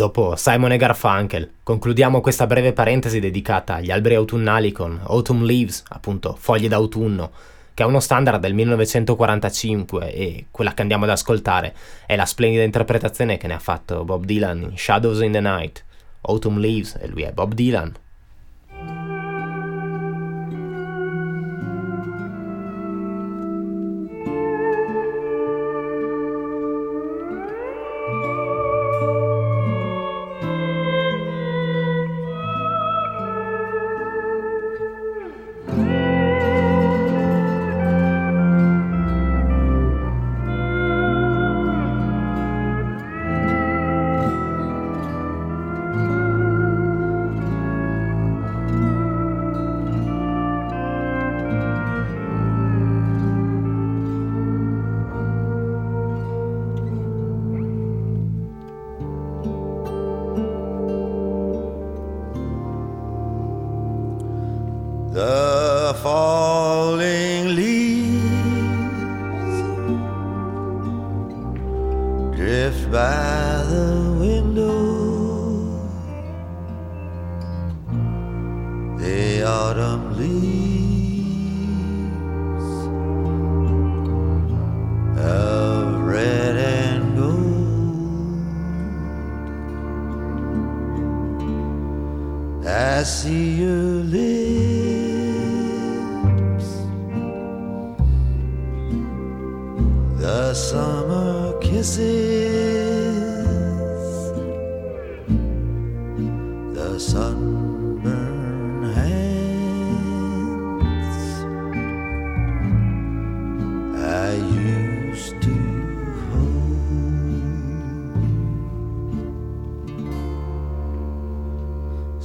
Dopo 0.00 0.34
Simon 0.34 0.72
e 0.72 0.78
Garfunkel 0.78 1.56
concludiamo 1.62 2.22
questa 2.22 2.46
breve 2.46 2.72
parentesi 2.72 3.20
dedicata 3.20 3.74
agli 3.74 3.90
alberi 3.90 4.14
autunnali 4.14 4.72
con 4.72 4.98
Autumn 5.02 5.44
Leaves, 5.44 5.82
appunto 5.88 6.36
foglie 6.38 6.68
d'autunno, 6.68 7.30
che 7.74 7.82
è 7.82 7.86
uno 7.86 8.00
standard 8.00 8.40
del 8.40 8.54
1945 8.54 10.10
e 10.10 10.46
quella 10.50 10.72
che 10.72 10.80
andiamo 10.80 11.04
ad 11.04 11.10
ascoltare 11.10 11.74
è 12.06 12.16
la 12.16 12.24
splendida 12.24 12.62
interpretazione 12.62 13.36
che 13.36 13.46
ne 13.46 13.52
ha 13.52 13.58
fatto 13.58 14.02
Bob 14.04 14.24
Dylan 14.24 14.70
in 14.70 14.78
Shadows 14.78 15.20
in 15.20 15.32
the 15.32 15.40
Night. 15.40 15.84
Autumn 16.22 16.60
Leaves 16.60 16.96
e 16.98 17.06
lui 17.06 17.24
è 17.24 17.32
Bob 17.32 17.52
Dylan. 17.52 17.92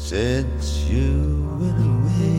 Since 0.06 0.86
you 0.88 1.50
went 1.60 1.80
away. 1.80 2.36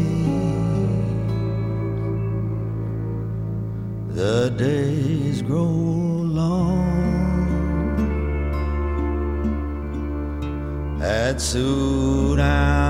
The 4.15 4.55
days 4.57 5.43
grow 5.43 5.65
long, 5.65 6.87
and 11.03 11.43
soon 11.43 12.39
I 12.39 12.86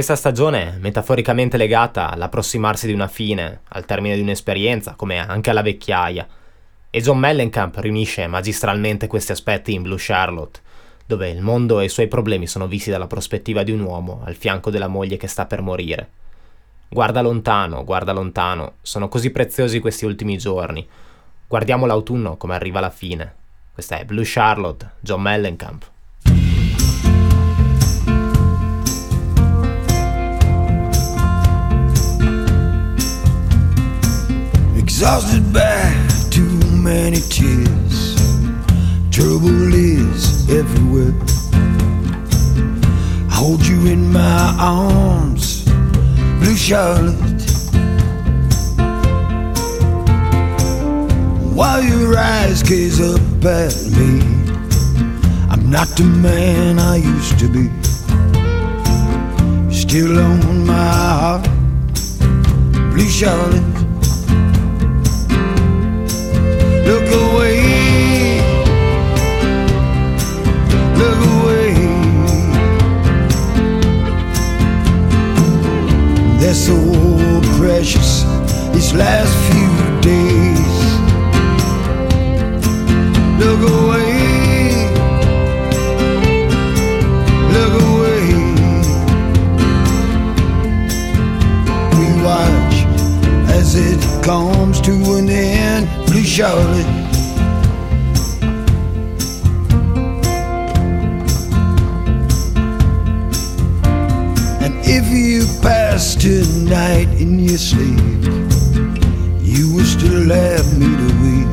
Questa 0.00 0.16
stagione 0.16 0.76
è 0.76 0.78
metaforicamente 0.78 1.58
legata 1.58 2.10
all'approssimarsi 2.10 2.86
di 2.86 2.94
una 2.94 3.06
fine, 3.06 3.60
al 3.68 3.84
termine 3.84 4.14
di 4.14 4.22
un'esperienza, 4.22 4.94
come 4.94 5.18
anche 5.18 5.50
alla 5.50 5.60
vecchiaia. 5.60 6.26
E 6.88 7.02
John 7.02 7.18
Mellencamp 7.18 7.76
riunisce 7.76 8.26
magistralmente 8.26 9.06
questi 9.06 9.32
aspetti 9.32 9.74
in 9.74 9.82
Blue 9.82 9.98
Charlotte, 9.98 10.60
dove 11.04 11.28
il 11.28 11.42
mondo 11.42 11.80
e 11.80 11.84
i 11.84 11.90
suoi 11.90 12.08
problemi 12.08 12.46
sono 12.46 12.66
visti 12.66 12.88
dalla 12.88 13.06
prospettiva 13.06 13.62
di 13.62 13.72
un 13.72 13.80
uomo 13.80 14.22
al 14.24 14.36
fianco 14.36 14.70
della 14.70 14.88
moglie 14.88 15.18
che 15.18 15.26
sta 15.26 15.44
per 15.44 15.60
morire. 15.60 16.08
Guarda 16.88 17.20
lontano, 17.20 17.84
guarda 17.84 18.12
lontano, 18.12 18.76
sono 18.80 19.06
così 19.08 19.28
preziosi 19.28 19.80
questi 19.80 20.06
ultimi 20.06 20.38
giorni. 20.38 20.88
Guardiamo 21.46 21.84
l'autunno 21.84 22.38
come 22.38 22.54
arriva 22.54 22.80
la 22.80 22.88
fine. 22.88 23.34
Questa 23.70 23.98
è 23.98 24.06
Blue 24.06 24.24
Charlotte, 24.24 24.92
John 25.00 25.20
Mellencamp. 25.20 25.90
Exhausted 35.02 35.50
by 35.50 36.08
too 36.30 36.60
many 36.76 37.20
tears. 37.20 38.16
Trouble 39.10 39.72
is 39.72 40.46
everywhere. 40.50 41.14
I 43.30 43.34
hold 43.34 43.66
you 43.66 43.86
in 43.86 44.12
my 44.12 44.54
arms, 44.60 45.64
Blue 46.38 46.54
Charlotte. 46.54 47.16
While 51.56 51.82
your 51.82 52.18
eyes 52.18 52.62
gaze 52.62 53.00
up 53.00 53.42
at 53.42 53.74
me, 53.96 54.20
I'm 55.48 55.70
not 55.70 55.88
the 55.96 56.04
man 56.04 56.78
I 56.78 56.96
used 56.96 57.38
to 57.38 57.48
be. 57.48 57.70
Still 59.72 60.18
on 60.18 60.66
my 60.66 60.92
heart, 61.14 61.48
Blue 62.92 63.08
Charlotte. 63.08 63.69
They're 76.50 76.56
so 76.56 77.40
precious 77.58 78.24
these 78.72 78.92
last 78.92 79.32
few 79.52 79.70
days. 80.00 80.80
Look 83.38 83.60
away, 83.70 84.90
look 87.54 87.74
away. 87.86 88.24
We 91.94 92.06
watch 92.24 92.74
as 93.54 93.76
it 93.76 94.24
comes 94.24 94.80
to 94.80 94.92
an 95.18 95.28
end. 95.28 95.88
Blue 96.06 96.24
Charlotte. 96.24 96.99
Pass 106.00 106.14
tonight 106.14 107.08
in 107.20 107.38
your 107.38 107.58
sleep, 107.58 107.98
you 109.42 109.74
will 109.74 109.84
still 109.84 110.30
have 110.30 110.78
me 110.78 110.86
to 111.00 111.08
weep. 111.22 111.52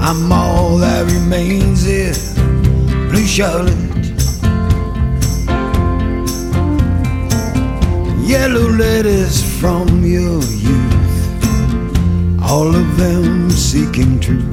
I'm 0.00 0.30
all 0.30 0.76
that 0.78 1.10
remains 1.10 1.82
here, 1.82 2.14
Blue 3.10 3.26
Charlotte. 3.26 3.74
Yellow 8.24 8.68
letters 8.70 9.42
from 9.60 9.88
your 10.04 10.40
youth, 10.68 11.20
all 12.40 12.72
of 12.72 12.96
them 12.96 13.50
seeking 13.50 14.20
truth. 14.20 14.52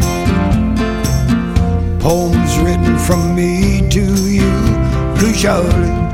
Poems 2.02 2.58
written 2.64 2.98
from 2.98 3.36
me 3.36 3.88
to 3.92 4.06
you, 4.38 4.54
Blue 5.20 5.34
Charlotte. 5.36 6.06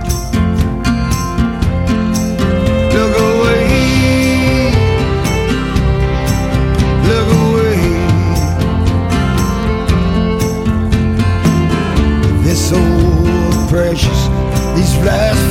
These 15.04 15.51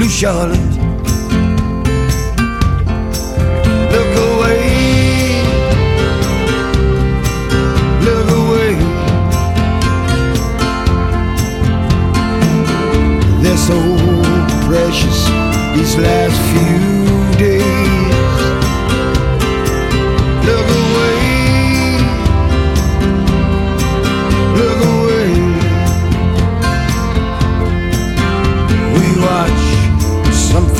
blue 0.00 0.08
Charlotte. 0.08 0.58
Look 3.94 4.12
away, 4.28 5.42
look 8.06 8.28
away. 8.42 8.72
They're 13.42 13.58
so 13.58 13.78
precious, 14.66 15.18
these 15.74 15.96
last 15.98 16.40
few. 16.50 17.09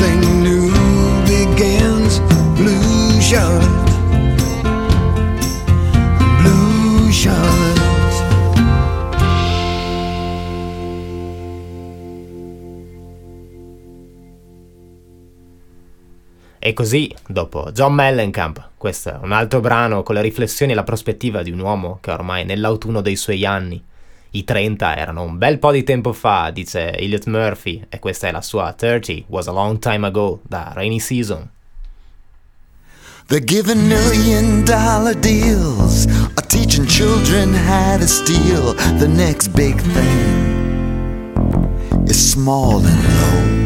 something 0.01 0.41
new 0.41 0.71
begins. 1.25 2.19
Blue 2.55 3.19
Charlotte, 3.19 3.91
Blue 6.41 7.09
Charlotte. 7.11 7.79
E 16.63 16.73
così, 16.73 17.13
dopo 17.27 17.71
John 17.71 17.93
Mellencamp, 17.93 18.69
questo 18.77 19.09
è 19.09 19.17
un 19.21 19.31
altro 19.31 19.59
brano 19.61 20.03
con 20.03 20.15
le 20.15 20.21
riflessioni 20.21 20.71
e 20.71 20.75
la 20.75 20.83
prospettiva 20.83 21.41
di 21.41 21.51
un 21.51 21.59
uomo 21.59 21.97
che 22.01 22.11
ormai 22.11 22.45
nell'autunno 22.45 23.01
dei 23.01 23.15
suoi 23.15 23.45
anni, 23.45 23.83
i 24.31 24.43
30 24.45 24.95
erano 24.95 25.23
un 25.23 25.37
bel 25.37 25.59
po' 25.59 25.71
di 25.71 25.83
tempo 25.83 26.13
fa, 26.13 26.51
dice 26.51 26.95
Elliot 26.95 27.27
Murphy, 27.27 27.83
e 27.89 27.99
questa 27.99 28.27
è 28.27 28.31
la 28.31 28.41
sua 28.41 28.71
30 28.73 29.23
was 29.27 29.47
a 29.47 29.51
long 29.51 29.79
time 29.79 30.07
ago 30.07 30.39
da 30.47 30.71
Rainy 30.73 30.99
Season. 30.99 31.49
They're 33.27 33.43
giving 33.43 33.87
million 33.87 34.63
dollar 34.63 35.13
deals, 35.13 36.05
are 36.37 36.45
teaching 36.47 36.85
children 36.85 37.53
how 37.53 37.97
to 37.97 38.07
steal. 38.07 38.73
The 38.99 39.07
next 39.07 39.49
big 39.49 39.79
thing 39.79 40.49
is 42.07 42.17
small 42.17 42.81
and 42.85 43.03
low. 43.19 43.59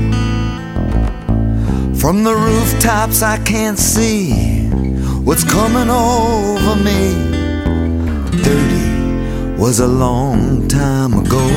From 1.96 2.24
the 2.24 2.36
rooftops, 2.36 3.22
I 3.24 3.38
can't 3.44 3.80
see 3.80 4.68
what's 5.24 5.44
coming 5.44 5.90
over 5.90 6.76
me. 6.76 7.14
30 8.44 8.85
was 9.58 9.80
a 9.80 9.88
long 9.88 10.68
time 10.68 11.14
ago. 11.14 11.48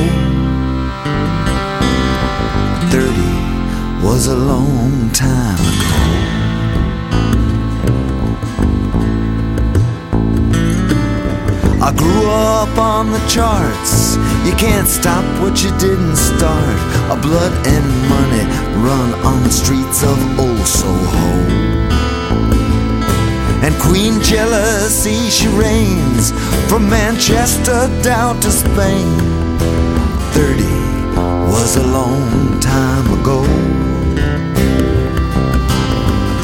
30 2.91 4.05
was 4.05 4.27
a 4.27 4.35
long 4.35 5.11
time 5.11 5.59
ago. 5.59 5.99
I 11.81 11.93
grew 11.95 12.29
up 12.29 12.77
on 12.77 13.11
the 13.11 13.19
charts. 13.27 14.15
You 14.45 14.55
can't 14.55 14.87
stop 14.87 15.23
what 15.41 15.61
you 15.61 15.71
didn't 15.77 16.15
start. 16.15 16.77
A 17.11 17.17
blood 17.21 17.51
and 17.67 17.85
money 18.07 18.45
run 18.81 19.13
on 19.25 19.43
the 19.43 19.51
streets 19.51 20.03
of 20.03 20.17
oh 20.39 20.47
old 20.47 20.67
Soho. 20.67 21.18
Queen 23.89 24.21
jealousy, 24.21 25.31
she 25.31 25.47
reigns 25.47 26.31
from 26.69 26.87
Manchester 26.87 27.89
down 28.03 28.39
to 28.39 28.51
Spain. 28.51 29.17
Thirty 30.37 30.77
was 31.49 31.75
a 31.75 31.87
long 31.87 32.59
time 32.59 33.07
ago. 33.19 33.43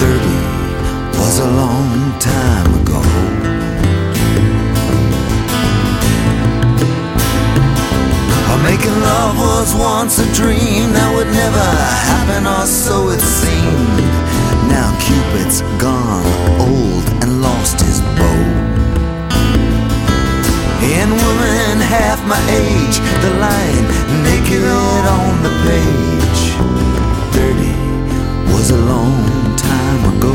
Thirty 0.01 0.39
was 1.19 1.37
a 1.37 1.49
long 1.61 2.19
time 2.19 2.73
ago. 2.81 3.01
Making 8.65 8.99
love 8.99 9.37
was 9.37 9.75
once 9.75 10.17
a 10.17 10.25
dream 10.33 10.91
that 10.97 11.13
would 11.15 11.27
never 11.27 11.67
happen, 12.09 12.47
or 12.47 12.65
so 12.65 13.09
it 13.09 13.21
seemed. 13.21 14.01
Now 14.67 14.89
Cupid's 14.97 15.61
gone 15.77 16.25
old 16.59 17.05
lost 17.45 17.79
his 17.87 17.99
bow. 18.17 18.41
And 20.97 21.09
women 21.25 21.75
half 21.93 22.19
my 22.33 22.41
age, 22.63 22.97
the 23.23 23.31
line 23.45 23.85
naked 24.25 25.05
on 25.17 25.33
the 25.45 25.53
page. 25.67 26.41
Thirty 27.35 27.75
was 28.51 28.67
a 28.79 28.81
long 28.93 29.25
time 29.69 30.01
ago. 30.13 30.33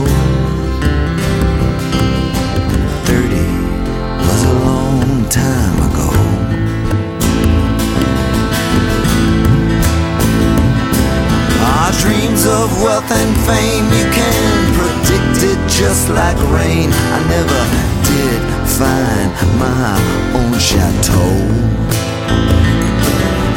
Thirty 3.08 3.48
was 4.26 4.42
a 4.52 4.56
long 4.68 5.10
time 5.42 5.78
ago. 5.88 6.08
Our 11.72 11.92
dreams 12.02 12.42
of 12.58 12.66
wealth 12.84 13.10
and 13.20 13.32
fame, 13.48 13.86
you 13.98 14.06
can 14.18 14.50
predict 14.76 14.99
it 15.42 15.58
just 15.68 16.08
like 16.10 16.36
rain. 16.52 16.90
I 16.92 17.20
never 17.34 17.62
did 18.10 18.40
find 18.78 19.30
my 19.58 19.94
own 20.38 20.58
chateau. 20.58 21.34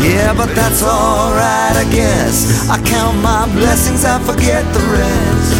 Yeah, 0.04 0.34
but 0.36 0.54
that's 0.54 0.84
alright, 0.84 1.76
I 1.78 1.86
guess. 1.92 2.70
I 2.70 2.78
count 2.84 3.18
my 3.22 3.46
blessings, 3.54 4.04
I 4.04 4.20
forget 4.20 4.64
the 4.74 4.84
rest. 4.98 5.54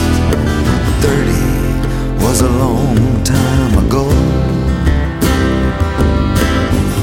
Thirty 1.04 2.24
was 2.24 2.42
a 2.42 2.50
long 2.50 2.98
time 3.24 3.86
ago. 3.86 4.10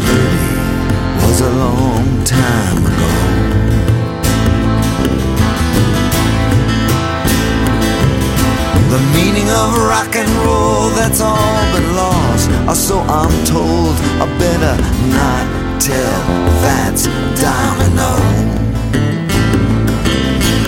Thirty 0.06 0.56
was 1.22 1.40
a 1.40 1.50
long 1.50 2.24
time 2.24 2.86
ago. 2.86 3.59
The 8.90 8.98
meaning 9.14 9.48
of 9.48 9.70
rock 9.86 10.16
and 10.16 10.28
roll, 10.44 10.90
that's 10.90 11.20
all 11.20 11.62
been 11.72 11.94
lost. 11.94 12.50
Or 12.68 12.74
so 12.74 12.98
I'm 12.98 13.30
told, 13.44 13.94
I 14.18 14.26
better 14.36 14.74
not 15.14 15.80
tell 15.80 16.20
that's 16.60 17.06
domino. 17.40 18.18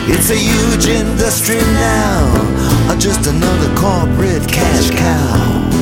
It's 0.07 0.31
a 0.31 0.37
huge 0.37 0.87
industry 0.87 1.57
now, 1.57 2.93
or 2.93 2.97
just 2.97 3.27
another 3.27 3.75
corporate 3.75 4.47
cash 4.47 4.91
cow. 4.91 5.82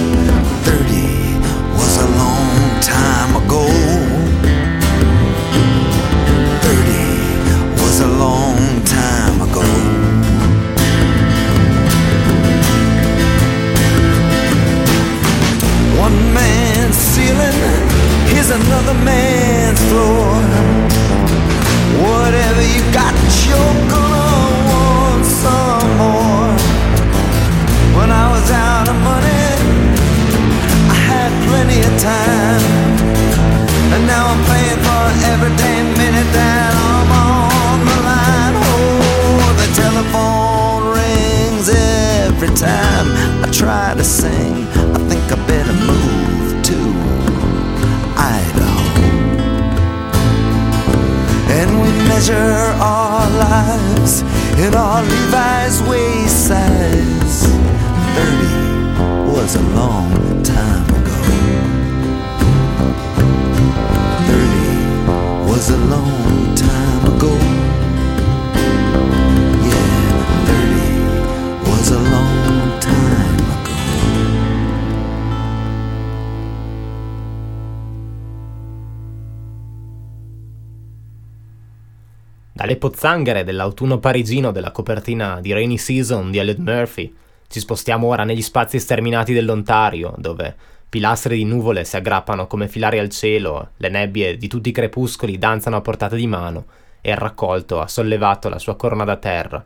Pozzanghere 83.01 83.45
dell'autunno 83.45 83.99
parigino 83.99 84.51
della 84.51 84.73
copertina 84.73 85.41
di 85.41 85.55
Rainy 85.55 85.79
Season 85.79 86.31
di 86.31 86.37
Elliot 86.37 86.59
Murphy 86.59 87.11
ci 87.49 87.59
spostiamo 87.59 88.07
ora 88.07 88.25
negli 88.25 88.43
spazi 88.43 88.79
sterminati 88.79 89.33
dell'Ontario, 89.33 90.13
dove 90.19 90.55
pilastri 90.87 91.39
di 91.39 91.45
nuvole 91.45 91.85
si 91.85 91.97
aggrappano 91.97 92.47
come 92.47 92.69
filari 92.69 92.99
al 92.99 93.09
cielo, 93.09 93.71
le 93.79 93.89
nebbie 93.89 94.37
di 94.37 94.49
tutti 94.49 94.69
i 94.69 94.73
crepuscoli 94.73 95.39
danzano 95.39 95.77
a 95.77 95.81
portata 95.81 96.15
di 96.15 96.27
mano 96.27 96.67
e 97.01 97.13
il 97.13 97.17
raccolto 97.17 97.81
ha 97.81 97.89
sollevato 97.89 98.51
la 98.51 98.59
sua 98.59 98.77
corona 98.77 99.05
da 99.05 99.17
terra. 99.17 99.65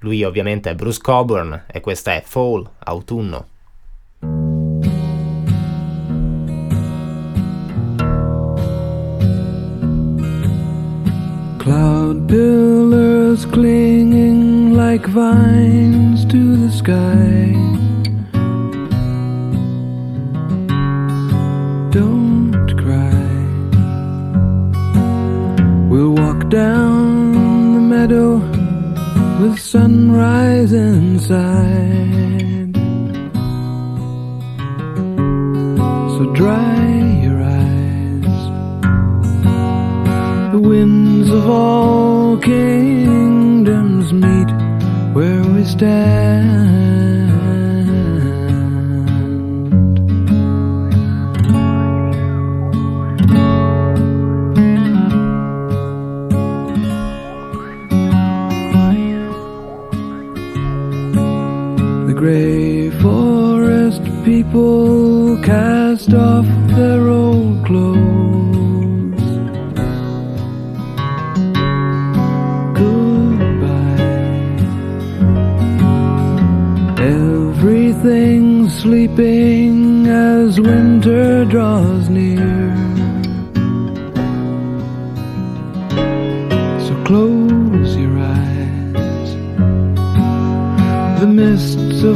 Lui 0.00 0.22
ovviamente 0.22 0.68
è 0.68 0.74
Bruce 0.74 1.00
Coburn 1.00 1.64
e 1.68 1.80
questa 1.80 2.12
è 2.12 2.22
Fall, 2.22 2.68
autunno. 2.80 3.46
Cloud 11.66 12.05
pillars 12.28 13.44
clinging 13.46 14.74
like 14.74 15.06
vines 15.06 16.24
to 16.26 16.56
the 16.56 16.72
sky. 16.72 17.52
Don't 21.90 22.68
cry. 22.82 23.32
We'll 25.88 26.14
walk 26.14 26.48
down 26.48 27.74
the 27.74 27.80
meadow 27.94 28.38
with 29.40 29.58
sunrise 29.60 30.72
inside. 30.72 31.46
So 36.14 36.32
dry 36.34 36.86
your 37.22 37.42
eyes. 37.42 38.38
The 40.52 40.58
winds 40.58 41.30
of 41.30 41.48
all 41.48 42.05
kingdoms 42.34 44.12
meet 44.12 44.50
where 45.14 45.44
we 45.44 45.64
stand. 45.64 46.85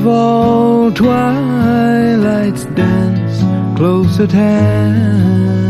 Of 0.00 0.06
all 0.06 0.90
twilights 0.92 2.64
dance 2.76 3.42
close 3.76 4.18
at 4.18 4.32
hand. 4.32 5.69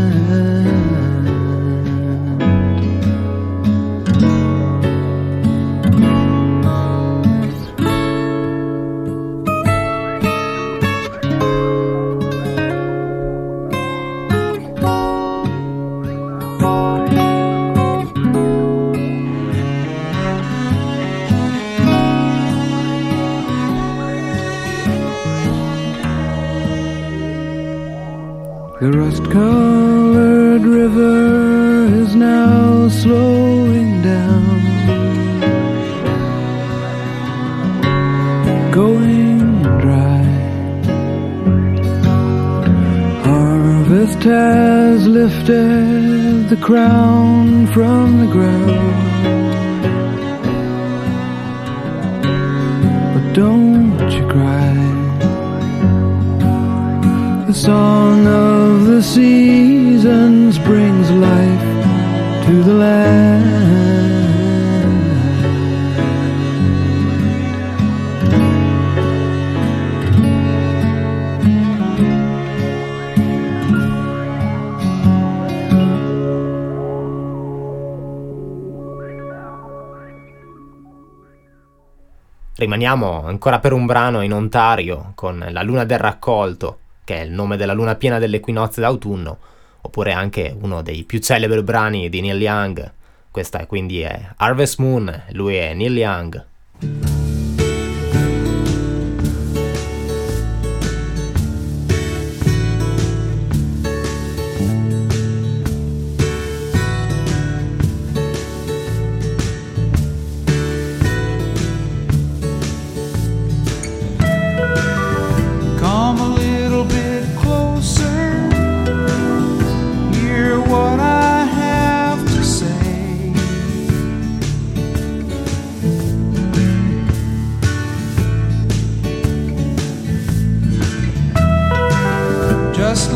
Slowing 33.01 34.01
down. 34.03 34.61
Going 38.71 39.63
dry. 39.83 40.23
Harvest 43.25 44.21
has 44.23 45.07
lifted 45.07 46.49
the 46.49 46.59
crown 46.61 47.65
from 47.75 48.05
the 48.21 48.29
ground. 48.37 48.93
But 53.13 53.25
don't 53.33 54.11
you 54.15 54.23
cry. 54.35 54.75
The 57.47 57.53
song 57.67 58.27
of 58.27 58.85
the 58.85 59.01
seasons 59.01 59.40
Rimaniamo 82.81 83.27
ancora 83.27 83.59
per 83.59 83.73
un 83.73 83.85
brano 83.85 84.21
in 84.21 84.33
Ontario 84.33 85.11
con 85.13 85.45
La 85.51 85.61
luna 85.61 85.83
del 85.83 85.99
raccolto, 85.99 86.79
che 87.03 87.19
è 87.19 87.21
il 87.21 87.31
nome 87.31 87.55
della 87.55 87.73
luna 87.73 87.93
piena 87.93 88.17
dell'equinozio 88.17 88.81
d'autunno, 88.81 89.37
oppure 89.81 90.13
anche 90.13 90.57
uno 90.59 90.81
dei 90.81 91.03
più 91.03 91.19
celebri 91.19 91.61
brani 91.61 92.09
di 92.09 92.21
Neil 92.21 92.41
Young. 92.41 92.91
Questa 93.29 93.67
quindi 93.67 93.99
è 93.99 94.19
Harvest 94.37 94.79
Moon, 94.79 95.25
lui 95.33 95.57
è 95.57 95.75
Neil 95.75 95.95
Young. 95.95 97.20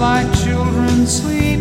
Like 0.05 0.31
children 0.43 1.07
sleeping, 1.07 1.54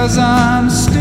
Because 0.00 0.16
I'm 0.16 0.70
still 0.70 0.99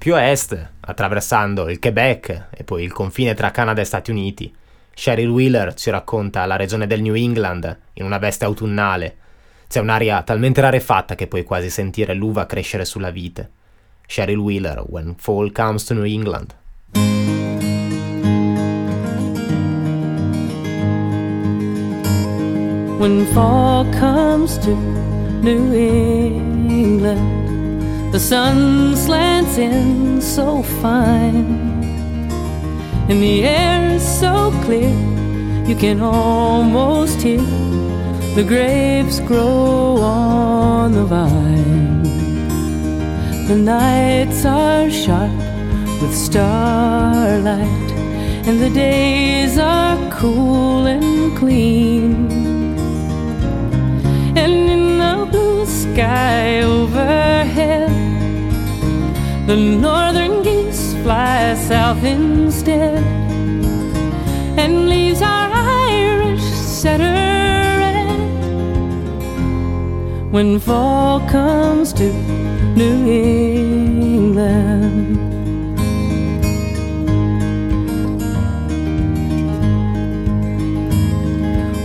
Più 0.00 0.14
a 0.14 0.30
est, 0.30 0.68
attraversando 0.80 1.68
il 1.68 1.78
Quebec 1.78 2.46
e 2.56 2.64
poi 2.64 2.82
il 2.82 2.90
confine 2.90 3.34
tra 3.34 3.50
Canada 3.50 3.82
e 3.82 3.84
Stati 3.84 4.10
Uniti, 4.10 4.50
Cheryl 4.94 5.28
Wheeler 5.28 5.74
ci 5.74 5.90
racconta 5.90 6.46
la 6.46 6.56
regione 6.56 6.86
del 6.86 7.02
New 7.02 7.14
England 7.14 7.78
in 7.92 8.06
una 8.06 8.16
veste 8.16 8.46
autunnale. 8.46 9.16
C'è 9.68 9.78
un'aria 9.78 10.22
talmente 10.22 10.62
rarefatta 10.62 11.14
che 11.14 11.26
puoi 11.26 11.44
quasi 11.44 11.68
sentire 11.68 12.14
l'uva 12.14 12.46
crescere 12.46 12.86
sulla 12.86 13.10
vite. 13.10 13.50
Cheryl 14.06 14.38
Wheeler, 14.38 14.84
When 14.86 15.16
Fall 15.18 15.52
Comes 15.52 15.84
to 15.84 15.92
New 15.92 16.04
England. 16.04 16.54
When 22.96 23.26
fall 23.34 23.86
comes 23.98 24.56
to 24.60 24.74
New 25.42 25.74
England, 25.74 27.39
the 28.12 28.18
sun 28.18 28.96
slants 28.96 29.56
in 29.56 30.20
so 30.20 30.62
fine, 30.82 31.80
and 33.08 33.22
the 33.22 33.44
air 33.44 33.94
is 33.96 34.02
so 34.02 34.52
clear 34.64 34.94
you 35.66 35.76
can 35.76 36.00
almost 36.00 37.22
hear 37.22 37.46
the 38.34 38.44
grapes 38.46 39.20
grow 39.20 39.96
on 39.98 40.92
the 40.92 41.04
vine. 41.04 42.02
The 43.46 43.56
nights 43.56 44.44
are 44.44 44.90
sharp 44.90 45.30
with 46.00 46.14
starlight, 46.14 47.90
and 48.46 48.60
the 48.60 48.70
days 48.70 49.58
are 49.58 49.98
cool 50.10 50.86
and 50.86 51.36
clean. 51.36 52.30
And 54.36 54.52
in 54.74 54.98
the 54.98 55.26
blue 55.30 55.66
sky 55.66 56.62
the 59.50 59.56
northern 59.56 60.44
geese 60.44 60.94
fly 61.02 61.54
south 61.54 62.04
instead, 62.04 63.02
and 64.56 64.88
leaves 64.88 65.20
our 65.22 65.50
Irish 65.52 66.44
setter 66.80 67.16
red 67.82 68.20
when 70.30 70.60
fall 70.60 71.18
comes 71.28 71.92
to 71.94 72.12
New 72.76 72.96
England. 74.12 75.18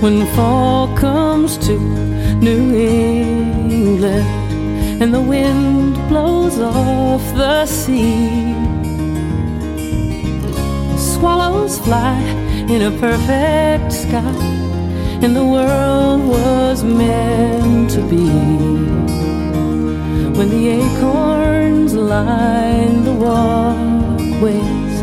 When 0.04 0.28
fall 0.36 0.96
comes 0.96 1.58
to 1.66 1.80
New 2.48 2.76
England 2.76 4.28
and 5.02 5.12
the 5.12 5.22
wind 5.22 5.95
blows 6.08 6.60
off 6.60 7.24
the 7.36 7.66
sea, 7.66 8.54
swallows 10.98 11.80
fly 11.80 12.20
in 12.70 12.82
a 12.82 12.92
perfect 13.00 13.92
sky, 13.92 14.38
and 15.24 15.36
the 15.36 15.46
world 15.46 16.22
was 16.28 16.84
meant 16.84 17.90
to 17.92 18.02
be 18.10 18.96
when 20.38 20.50
the 20.50 20.68
acorns 20.68 21.94
line 21.94 23.04
the 23.06 23.14
walkways, 23.14 24.96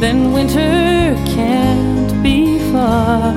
then 0.00 0.32
winter 0.32 1.14
can't 1.34 2.22
be 2.22 2.58
far. 2.70 3.34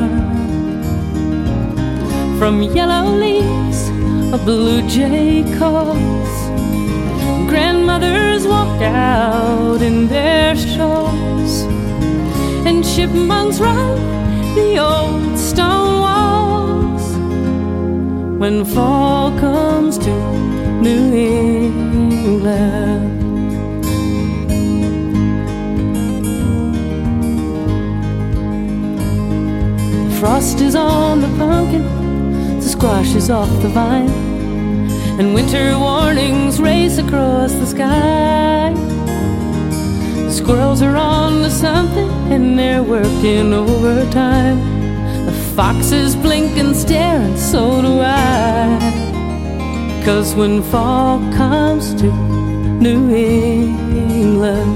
From 2.38 2.62
yellow 2.62 3.16
leaves, 3.16 3.90
a 4.34 4.38
blue 4.46 4.88
jay 4.88 5.44
calls. 5.58 6.41
Grandmothers 8.02 8.48
walk 8.48 8.82
out 8.82 9.82
in 9.82 10.08
their 10.08 10.56
shawls, 10.56 11.62
and 12.66 12.84
chipmunks 12.84 13.60
run 13.60 13.96
the 14.56 14.80
old 14.80 15.38
stone 15.38 16.02
walls. 16.02 17.16
When 18.40 18.66
fall 18.66 19.38
comes 19.40 20.00
to 20.00 20.14
New 20.82 21.14
England. 21.14 22.00
Frost 30.20 30.60
is 30.62 30.76
on 30.76 31.22
the 31.22 31.28
pumpkin, 31.38 32.60
the 32.60 32.68
squash 32.68 33.14
is 33.14 33.30
off 33.30 33.50
the 33.62 33.70
vine, 33.70 34.10
and 35.22 35.36
winter 35.36 35.78
warnings 35.78 36.60
race 36.60 36.98
across 36.98 37.54
the 37.54 37.68
sky. 37.68 38.74
The 40.26 40.32
squirrels 40.32 40.82
are 40.82 40.96
on 40.96 41.44
to 41.44 41.52
something, 41.52 42.10
and 42.34 42.58
they're 42.58 42.82
working 42.82 43.54
overtime 43.54 44.58
The 45.28 45.32
foxes 45.56 46.16
blink 46.16 46.58
and 46.58 46.76
stare, 46.76 47.22
and 47.22 47.38
so 47.38 47.84
do 47.84 48.00
I. 48.02 48.80
Cause 50.04 50.34
when 50.34 50.64
fall 50.64 51.20
comes 51.34 51.94
to 52.02 52.08
New 52.88 53.14
England, 53.14 54.76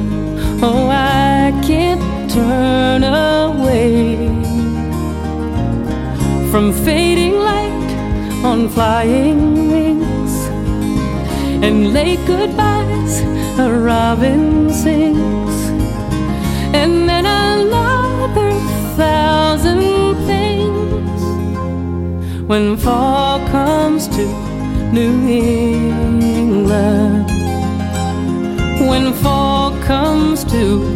oh, 0.64 0.90
I 0.92 1.60
can't 1.66 2.30
turn 2.30 3.04
away 3.04 4.28
from 6.52 6.72
fading 6.86 7.34
light 7.34 7.90
on 8.46 8.70
flying 8.70 9.55
and 11.66 11.94
late 11.94 12.24
goodbyes 12.28 13.22
a 13.58 13.72
robin 13.72 14.72
sings. 14.72 15.56
And 16.80 17.10
then 17.10 17.26
another 17.26 18.52
thousand 18.96 20.16
things. 20.28 21.22
When 22.46 22.78
fall 22.78 23.40
comes 23.48 24.08
to 24.10 24.28
New 24.94 25.28
England. 25.28 27.26
When 28.90 29.12
fall 29.14 29.72
comes 29.82 30.44
to 30.54 30.95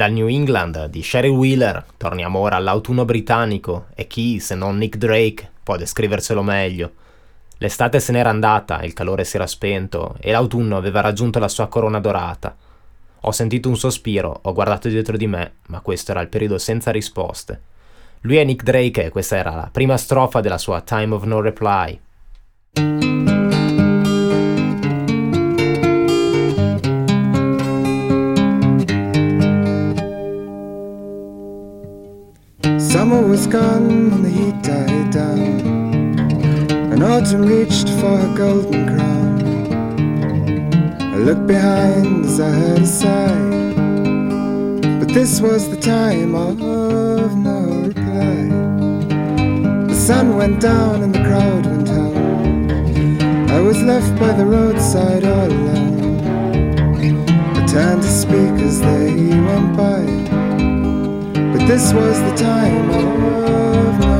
dal 0.00 0.12
New 0.12 0.28
England 0.28 0.86
di 0.86 1.02
Sherry 1.02 1.28
Wheeler 1.28 1.84
torniamo 1.98 2.38
ora 2.38 2.56
all'autunno 2.56 3.04
britannico 3.04 3.88
e 3.94 4.06
chi, 4.06 4.40
se 4.40 4.54
non 4.54 4.78
Nick 4.78 4.96
Drake, 4.96 5.46
può 5.62 5.76
descriverselo 5.76 6.42
meglio. 6.42 6.92
L'estate 7.58 8.00
se 8.00 8.10
n'era 8.10 8.30
andata, 8.30 8.80
il 8.80 8.94
calore 8.94 9.24
si 9.24 9.36
era 9.36 9.46
spento 9.46 10.16
e 10.18 10.32
l'autunno 10.32 10.78
aveva 10.78 11.02
raggiunto 11.02 11.38
la 11.38 11.48
sua 11.48 11.66
corona 11.66 12.00
dorata. 12.00 12.56
Ho 13.20 13.30
sentito 13.30 13.68
un 13.68 13.76
sospiro, 13.76 14.38
ho 14.40 14.54
guardato 14.54 14.88
dietro 14.88 15.18
di 15.18 15.26
me, 15.26 15.56
ma 15.66 15.80
questo 15.80 16.12
era 16.12 16.22
il 16.22 16.28
periodo 16.28 16.56
senza 16.56 16.90
risposte. 16.90 17.60
Lui 18.20 18.38
è 18.38 18.44
Nick 18.44 18.62
Drake 18.62 19.04
e 19.04 19.10
questa 19.10 19.36
era 19.36 19.54
la 19.54 19.68
prima 19.70 19.98
strofa 19.98 20.40
della 20.40 20.56
sua 20.56 20.80
Time 20.80 21.14
of 21.14 21.24
No 21.24 21.42
Reply. 21.42 22.00
Was 33.40 33.46
gone 33.46 33.90
and 34.12 34.22
the 34.22 34.28
heat 34.28 34.62
died 34.62 35.10
down, 35.10 35.60
and 36.92 37.02
autumn 37.02 37.46
reached 37.46 37.88
for 37.98 38.14
her 38.18 38.36
golden 38.36 38.86
crown. 38.86 39.40
I 41.00 41.16
looked 41.16 41.46
behind 41.46 42.26
as 42.26 42.38
I 42.38 42.50
heard 42.50 42.82
a 42.82 42.86
sigh, 42.86 43.72
but 44.98 45.08
this 45.14 45.40
was 45.40 45.70
the 45.70 45.80
time 45.80 46.34
of 46.34 46.58
no 46.58 47.60
reply. 47.88 48.36
The 49.88 49.94
sun 49.94 50.36
went 50.36 50.60
down 50.60 51.02
and 51.02 51.14
the 51.14 51.22
crowd 51.24 51.64
went 51.64 51.88
home. 51.88 53.48
I 53.48 53.60
was 53.60 53.80
left 53.82 54.18
by 54.20 54.32
the 54.32 54.44
roadside 54.44 55.24
all 55.24 55.46
alone. 55.46 56.20
I 57.56 57.66
turned 57.66 58.02
to 58.02 58.08
speak 58.08 58.54
as 58.68 58.80
they 58.82 59.14
went 59.48 59.76
by. 59.78 60.29
This 61.70 61.92
was 61.92 62.18
the 62.18 62.34
time 62.34 64.19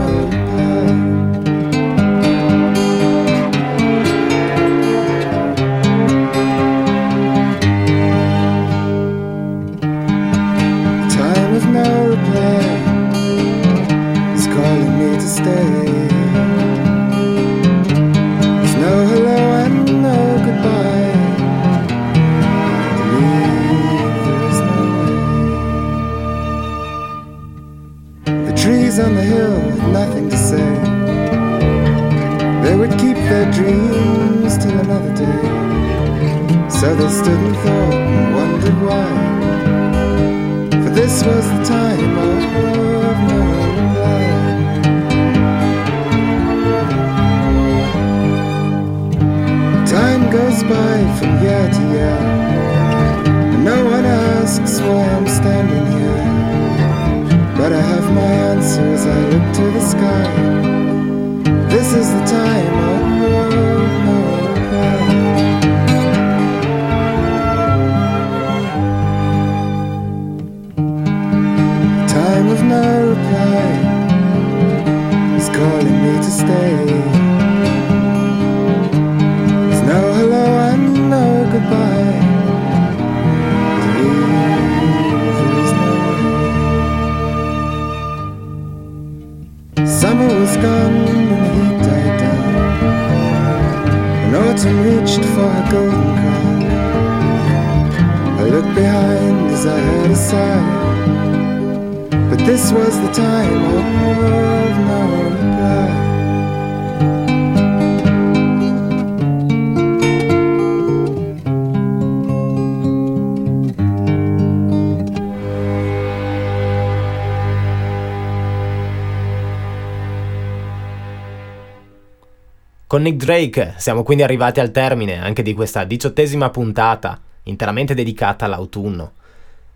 Con 122.90 123.02
Nick 123.02 123.18
Drake 123.18 123.74
siamo 123.76 124.02
quindi 124.02 124.24
arrivati 124.24 124.58
al 124.58 124.72
termine 124.72 125.22
anche 125.22 125.42
di 125.42 125.54
questa 125.54 125.84
diciottesima 125.84 126.50
puntata, 126.50 127.20
interamente 127.44 127.94
dedicata 127.94 128.46
all'autunno. 128.46 129.12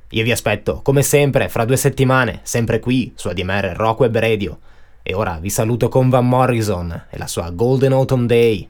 Io 0.09 0.25
vi 0.25 0.33
aspetto, 0.33 0.81
come 0.83 1.03
sempre, 1.03 1.49
fra 1.49 1.65
due 1.65 1.77
settimane, 1.77 2.41
sempre 2.43 2.81
qui 2.81 3.13
su 3.15 3.29
ADMR 3.29 3.73
Rock 3.77 4.01
Web 4.01 4.19
Radio. 4.19 4.59
E 5.01 5.15
ora 5.15 5.39
vi 5.41 5.49
saluto 5.49 5.89
con 5.89 6.09
Van 6.09 6.27
Morrison 6.27 7.05
e 7.09 7.17
la 7.17 7.29
sua 7.29 7.51
Golden 7.51 7.93
Autumn 7.93 8.27
Day. 8.27 8.69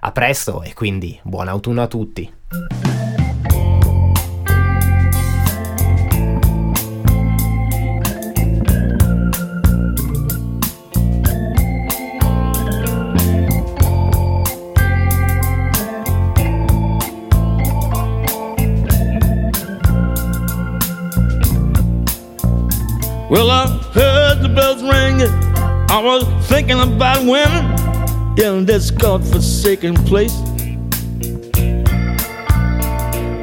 A 0.00 0.10
presto 0.10 0.62
e 0.62 0.72
quindi 0.72 1.20
buon 1.22 1.48
autunno 1.48 1.82
a 1.82 1.86
tutti. 1.86 2.32
Well, 23.32 23.50
I 23.50 23.66
heard 23.94 24.42
the 24.42 24.50
bells 24.50 24.82
ringing. 24.82 25.32
I 25.88 26.02
was 26.04 26.22
thinking 26.48 26.78
about 26.78 27.24
women 27.24 27.64
in 28.38 28.66
this 28.66 28.90
godforsaken 28.90 29.94
place. 30.04 30.36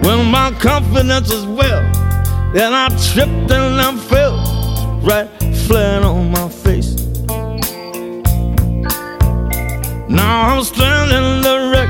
When 0.06 0.30
my 0.30 0.56
confidence 0.60 1.32
is 1.32 1.44
well, 1.44 1.82
then 2.54 2.72
I 2.72 2.90
tripped 3.14 3.50
and 3.50 3.82
I 3.82 3.98
fell 3.98 4.38
right 5.02 5.28
flat 5.66 6.04
on 6.04 6.30
my 6.34 6.50
face. 6.50 6.94
Now 10.08 10.50
I'm 10.50 10.64
standing 10.64 11.42
the 11.42 11.72
wreck 11.72 11.90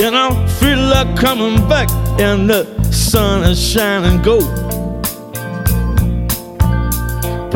And 0.00 0.14
I 0.14 0.46
feel 0.60 0.78
like 0.78 1.16
coming 1.16 1.68
back, 1.68 1.90
and 2.20 2.48
the 2.48 2.64
sun 2.92 3.42
is 3.42 3.58
shining 3.58 4.22
gold. 4.22 4.77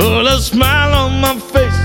Put 0.03 0.27
a 0.27 0.41
smile 0.41 0.93
on 0.95 1.21
my 1.21 1.39
face, 1.39 1.81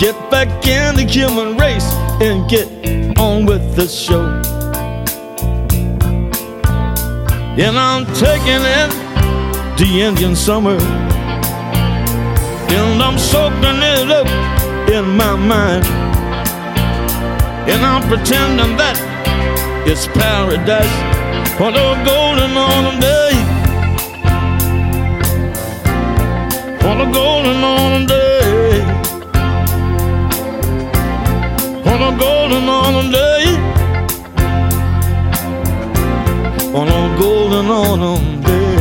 get 0.00 0.16
back 0.30 0.48
in 0.66 0.96
the 0.96 1.04
human 1.04 1.58
race, 1.58 1.84
and 2.18 2.48
get 2.48 2.66
on 3.18 3.44
with 3.44 3.76
the 3.76 3.86
show. 3.86 4.24
And 7.62 7.78
I'm 7.78 8.06
taking 8.14 8.62
in 8.78 8.88
the 9.76 10.00
Indian 10.00 10.34
summer, 10.34 10.78
and 12.72 13.02
I'm 13.02 13.18
soaking 13.18 13.82
it 13.96 14.10
up 14.10 14.28
in 14.88 15.14
my 15.14 15.36
mind. 15.36 15.84
And 17.68 17.84
I'm 17.84 18.02
pretending 18.08 18.78
that 18.78 18.96
it's 19.86 20.06
paradise 20.06 21.12
on 22.56 22.98
a 27.02 27.12
golden. 27.12 27.42
On 27.62 27.62
a 27.62 27.62
golden 27.62 27.62
autumn 27.62 28.06
day. 28.06 28.82
On 31.90 32.02
a 32.02 32.18
golden 32.18 32.68
autumn 32.68 33.10
day. 33.10 33.44
On 36.78 36.88
a 36.88 37.18
golden 37.18 37.66
autumn 37.70 38.40
day. 38.42 38.76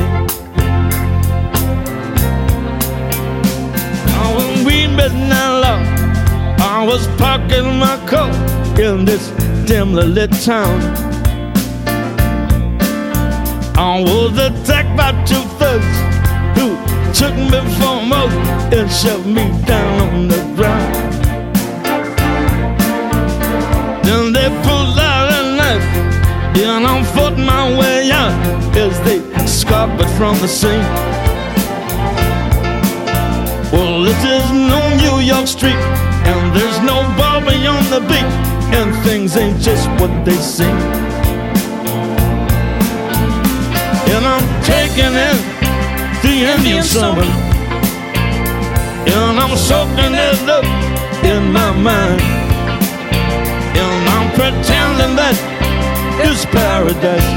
Oh, 4.18 4.32
when 4.38 4.66
we 4.66 4.88
met 4.88 5.14
now, 5.14 5.60
love, 5.60 5.84
I 6.60 6.86
was 6.86 7.08
parking 7.18 7.80
my 7.80 7.98
car 8.08 8.32
in 8.80 9.06
this 9.06 9.30
dimly 9.66 10.06
lit 10.06 10.32
town. 10.44 10.80
I 13.76 14.02
was 14.02 14.38
attacked 14.38 14.96
by 14.96 15.12
two 15.26 15.44
thugs 15.58 16.11
took 17.22 17.36
me 17.36 17.60
for 17.78 18.02
and 18.74 18.90
shoved 18.92 19.28
me 19.28 19.46
down 19.68 20.02
on 20.08 20.28
the 20.28 20.42
ground. 20.56 20.96
Then 24.04 24.34
they 24.34 24.48
pulled 24.66 24.98
out 24.98 25.28
a 25.40 25.42
knife, 25.58 25.90
and 26.58 26.88
I'm 26.88 27.04
fought 27.14 27.38
my 27.38 27.78
way 27.78 28.10
out 28.12 28.34
as 28.76 29.00
they 29.06 29.20
scarpered 29.46 30.10
from 30.18 30.36
the 30.40 30.48
scene. 30.48 30.88
Well, 33.72 34.04
it 34.14 34.22
is 34.38 34.46
no 34.74 34.82
New 35.04 35.18
York 35.24 35.46
street, 35.46 35.84
and 36.30 36.56
there's 36.56 36.80
no 36.80 36.98
Bobby 37.20 37.68
on 37.68 37.84
the 37.92 38.02
beat, 38.10 38.32
and 38.78 38.96
things 39.06 39.38
ain't 39.38 39.60
just 39.60 39.88
what 40.02 40.14
they 40.26 40.40
seem. 40.56 40.78
And 44.14 44.26
I'm 44.26 44.64
taking 44.64 45.14
in 45.14 45.51
the 46.22 46.54
Indian 46.56 46.84
summer, 46.84 47.24
and 49.08 49.40
I'm 49.40 49.58
soaking 49.58 50.14
it 50.14 50.50
up 50.50 50.66
in 51.24 51.52
my 51.52 51.72
mind, 51.72 52.22
and 53.82 54.10
I'm 54.16 54.30
pretending 54.38 55.16
that 55.16 55.36
it's 56.24 56.46
paradise 56.46 57.30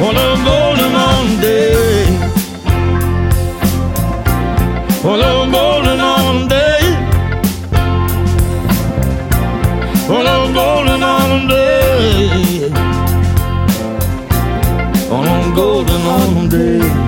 on 0.00 0.16
a 0.16 0.30
golden 0.48 0.94
autumn 0.94 1.40
day. 1.40 2.04
On 5.04 5.20
a 5.20 5.52
golden 5.52 6.00
autumn 6.00 6.48
day. 6.48 6.80
On 10.08 10.26
a 10.26 10.52
golden 10.54 11.02
autumn 11.02 11.48
day. 11.48 12.70
On 15.10 15.24
a 15.26 15.54
golden 15.54 16.02
autumn 16.06 16.48
day. 16.48 17.03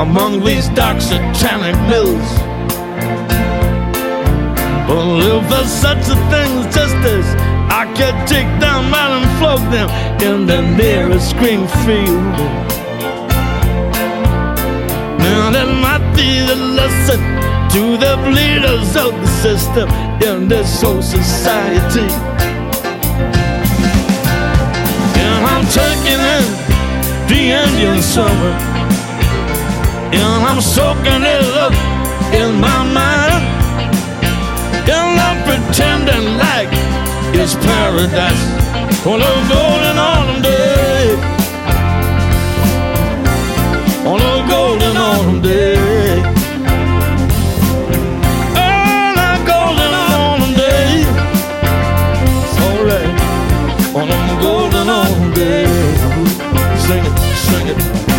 Among 0.00 0.40
these 0.42 0.68
dark 0.70 0.98
satanic 0.98 1.76
mills. 1.90 2.28
Well, 4.88 5.20
if 5.20 5.50
there's 5.50 5.70
such 5.70 6.04
a 6.08 6.16
thing 6.32 6.50
as 6.60 6.74
justice, 6.74 7.28
I 7.68 7.84
could 7.98 8.16
take 8.26 8.48
down 8.64 8.90
mine 8.90 9.12
and 9.20 9.28
float 9.38 9.64
them 9.70 9.88
in 10.22 10.46
the 10.46 10.62
nearest 10.62 11.36
green 11.36 11.68
field. 11.84 12.34
Now 15.20 15.50
that 15.54 15.68
might 15.84 16.06
be 16.16 16.30
the 16.50 16.56
lesson 16.56 17.20
to 17.74 17.82
the 18.04 18.16
leaders 18.32 18.96
of 18.96 19.12
the 19.20 19.30
system 19.44 19.88
in 20.28 20.48
this 20.48 20.80
whole 20.80 21.02
society. 21.02 22.08
And 25.20 25.40
I'm 25.52 25.66
taking 25.68 26.20
in 26.36 26.44
the 27.28 27.42
Indian 27.62 28.02
summer, 28.02 28.69
and 30.12 30.44
I'm 30.48 30.60
soaking 30.60 31.22
it 31.22 31.44
up 31.64 31.74
in 32.32 32.60
my 32.60 32.80
mind, 33.00 33.42
and 34.88 35.20
I'm 35.26 35.38
pretending 35.48 36.38
like 36.38 36.68
it's 37.34 37.54
paradise 37.54 38.44
on 39.06 39.20
a 39.20 39.34
golden 39.48 39.96
autumn 39.98 40.42
day 40.42 41.40
on 44.10 44.20
a 44.20 44.48
golden 44.48 44.96
autumn 44.96 45.40
day. 45.40 46.18
On 48.56 49.18
a 49.28 49.30
golden 49.46 49.92
autumn 50.02 50.54
day. 50.54 51.04
Alright. 52.64 53.14
On 53.94 54.08
a 54.08 54.42
golden 54.42 54.88
autumn 54.88 55.32
day. 55.34 55.66
Sing 56.86 57.04
it, 57.04 57.18
sing 57.36 57.66
it. 57.68 58.09